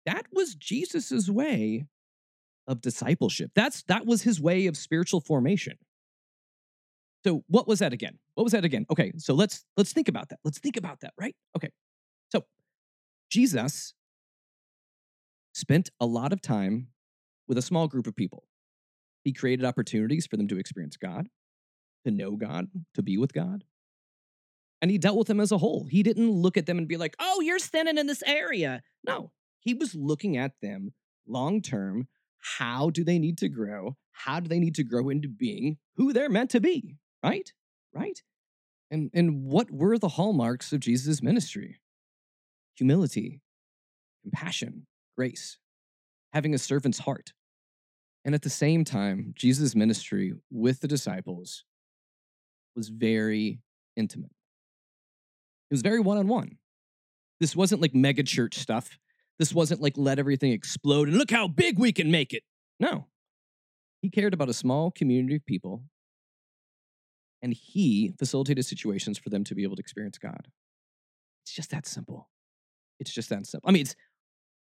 [0.07, 1.87] that was Jesus's way
[2.67, 3.53] of discipleship.
[3.55, 5.77] That's that was his way of spiritual formation.
[7.25, 8.19] So, what was that again?
[8.35, 8.87] What was that again?
[8.91, 10.41] Okay, so let's let's think about that.
[10.45, 11.37] Let's think about that, right?
[11.57, 11.71] Okay.
[12.33, 12.45] So,
[13.31, 13.95] Jesus
[15.55, 16.89] spent a lot of time
[17.47, 18.45] with a small group of people.
[19.23, 21.29] He created opportunities for them to experience God,
[22.05, 23.65] to know God, to be with God.
[24.83, 25.87] And he dealt with them as a whole.
[25.91, 28.83] He didn't look at them and be like, oh, you're sinning in this area.
[29.07, 30.95] No, he was looking at them
[31.27, 32.09] long term.
[32.39, 33.97] How do they need to grow?
[34.13, 36.97] How do they need to grow into being who they're meant to be?
[37.23, 37.53] Right?
[37.95, 38.23] Right?
[38.91, 41.81] And, and what were the hallmarks of Jesus' ministry?
[42.81, 43.43] humility,
[44.23, 45.59] compassion, grace,
[46.33, 47.35] having a servant's heart.
[48.25, 51.65] And at the same time, Jesus' ministry with the disciples
[52.77, 53.61] was very
[53.97, 54.31] intimate.
[55.71, 56.59] It was very one on one.
[57.39, 58.99] This wasn't like mega church stuff.
[59.39, 62.43] This wasn't like let everything explode and look how big we can make it.
[62.79, 63.07] No.
[64.03, 65.85] He cared about a small community of people
[67.43, 70.49] and he facilitated situations for them to be able to experience God.
[71.45, 72.29] It's just that simple.
[72.99, 73.69] It's just that simple.
[73.69, 73.97] I mean, it's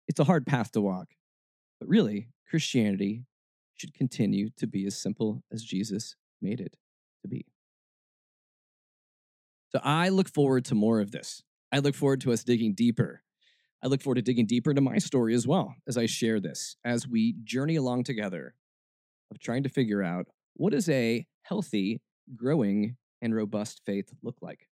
[0.06, 1.08] it's a hard path to walk,
[1.80, 3.24] but really, Christianity
[3.74, 6.76] should continue to be as simple as Jesus made it
[7.22, 7.46] to be.
[9.70, 11.42] So I look forward to more of this.
[11.70, 13.22] I look forward to us digging deeper.
[13.82, 16.76] I look forward to digging deeper into my story as well as I share this,
[16.84, 18.54] as we journey along together
[19.30, 22.00] of trying to figure out what does a healthy,
[22.34, 24.68] growing, and robust faith look like?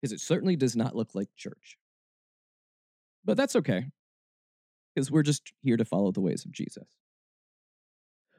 [0.00, 1.76] Because it certainly does not look like church.
[3.24, 3.86] But that's okay,
[4.94, 6.86] because we're just here to follow the ways of Jesus.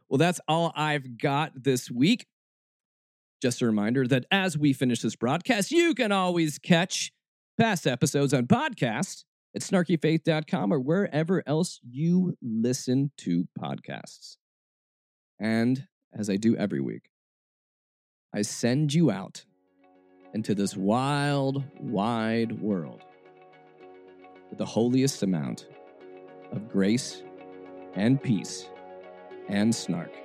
[0.08, 2.28] Well, that's all I've got this week.
[3.46, 7.12] Just a reminder that as we finish this broadcast, you can always catch
[7.60, 9.24] past episodes on podcast
[9.56, 14.38] at snarkyfaith.com or wherever else you listen to podcasts.
[15.40, 17.12] And as I do every week,
[18.34, 19.46] I send you out
[20.34, 23.04] into this wild, wide world
[24.50, 25.68] with the holiest amount
[26.52, 27.22] of grace
[27.94, 28.66] and peace
[29.48, 30.25] and snark.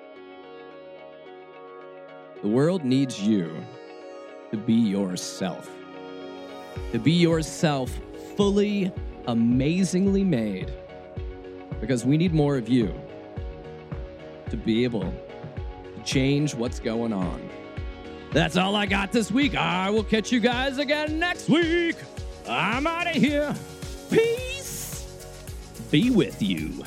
[2.43, 3.55] The world needs you
[4.51, 5.71] to be yourself,
[6.93, 7.91] to be yourself
[8.37, 8.93] fully,
[9.27, 10.73] amazingly made,
[11.81, 12.95] because we need more of you
[14.49, 15.13] to be able to
[16.05, 17.49] change what's going on.
[18.33, 19.55] That's all I got this week.
[19.55, 21.97] I will catch you guys again next week.
[22.49, 23.55] I'm out of here.
[24.11, 24.51] Peace
[25.91, 26.85] be with you.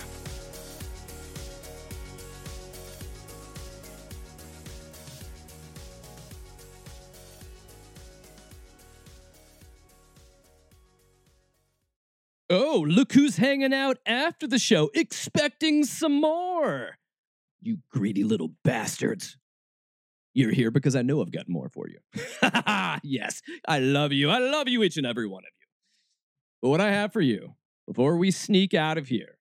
[12.56, 16.98] Oh, look who's hanging out after the show, expecting some more.
[17.64, 19.38] You greedy little bastards.
[20.36, 21.98] You're here because I know I've got more for you.
[23.04, 24.30] yes, I love you.
[24.30, 25.68] I love you, each and every one of you.
[26.62, 27.56] But what I have for you
[27.88, 29.40] before we sneak out of here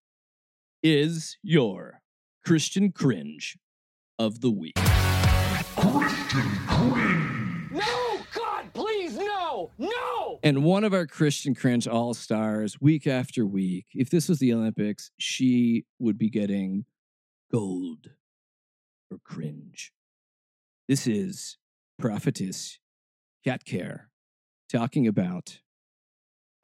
[0.82, 2.00] is your
[2.46, 3.58] Christian cringe
[4.18, 4.76] of the week.
[5.76, 7.72] Christian cringe.
[7.72, 8.11] No!
[9.66, 9.90] God, please, no!
[9.90, 10.38] No!
[10.42, 14.52] And one of our Christian cringe all stars, week after week, if this was the
[14.52, 16.84] Olympics, she would be getting
[17.52, 18.10] gold
[19.08, 19.92] for cringe.
[20.88, 21.58] This is
[21.98, 22.78] prophetess
[23.44, 24.08] Kat Kerr
[24.70, 25.60] talking about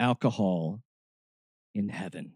[0.00, 0.82] alcohol
[1.74, 2.32] in heaven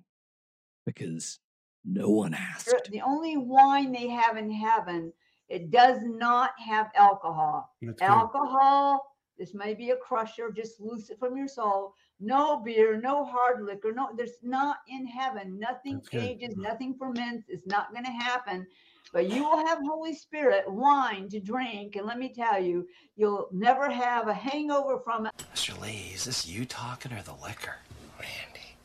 [0.87, 1.39] because
[1.85, 2.91] no one asked.
[2.91, 5.13] The only wine they have in heaven,
[5.49, 7.75] it does not have alcohol.
[7.83, 9.12] That's alcohol,
[9.43, 11.97] this may be a crusher, just loose it from your soul.
[12.21, 15.59] No beer, no hard liquor, no, there's not in heaven.
[15.59, 16.23] Nothing That's good.
[16.23, 16.63] ages, mm-hmm.
[16.63, 17.47] nothing ferments.
[17.49, 18.65] It's not going to happen.
[19.13, 21.97] But you will have Holy Spirit wine to drink.
[21.97, 22.87] And let me tell you,
[23.17, 25.33] you'll never have a hangover from it.
[25.53, 25.79] Mr.
[25.81, 27.75] Lee, is this you talking or the liquor?
[28.21, 28.77] Randy,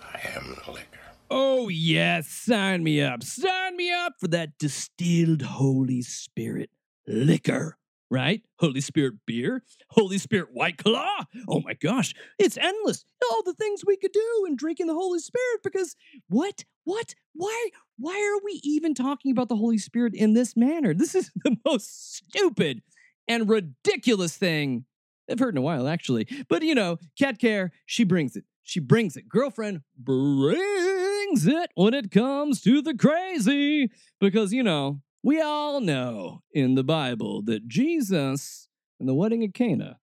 [0.00, 0.98] I am the liquor.
[1.30, 3.22] Oh, yes, sign me up.
[3.22, 6.70] Sign me up for that distilled Holy Spirit
[7.06, 7.77] liquor,
[8.10, 8.42] right?
[8.58, 11.24] Holy Spirit beer, Holy Spirit White Claw.
[11.48, 13.04] Oh my gosh, it's endless.
[13.30, 15.96] All the things we could do in drinking the Holy Spirit because
[16.28, 16.64] what?
[16.84, 17.14] What?
[17.34, 17.68] Why?
[17.98, 20.94] Why are we even talking about the Holy Spirit in this manner?
[20.94, 22.82] This is the most stupid
[23.26, 24.84] and ridiculous thing
[25.30, 26.26] I've heard in a while, actually.
[26.48, 28.44] But you know, Kat Kerr, she brings it.
[28.62, 29.28] She brings it.
[29.30, 33.90] Girlfriend brings it when it comes to the crazy.
[34.20, 38.68] Because, you know, we all know in the Bible that Jesus
[39.00, 39.98] in the wedding at Cana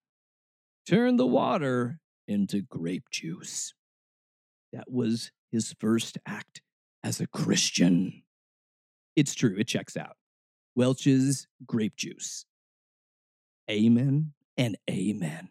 [0.88, 3.74] turned the water into grape juice.
[4.72, 6.60] That was his first act
[7.02, 8.22] as a Christian.
[9.14, 10.16] It's true, it checks out.
[10.74, 12.44] Welch's grape juice.
[13.70, 15.48] Amen and amen.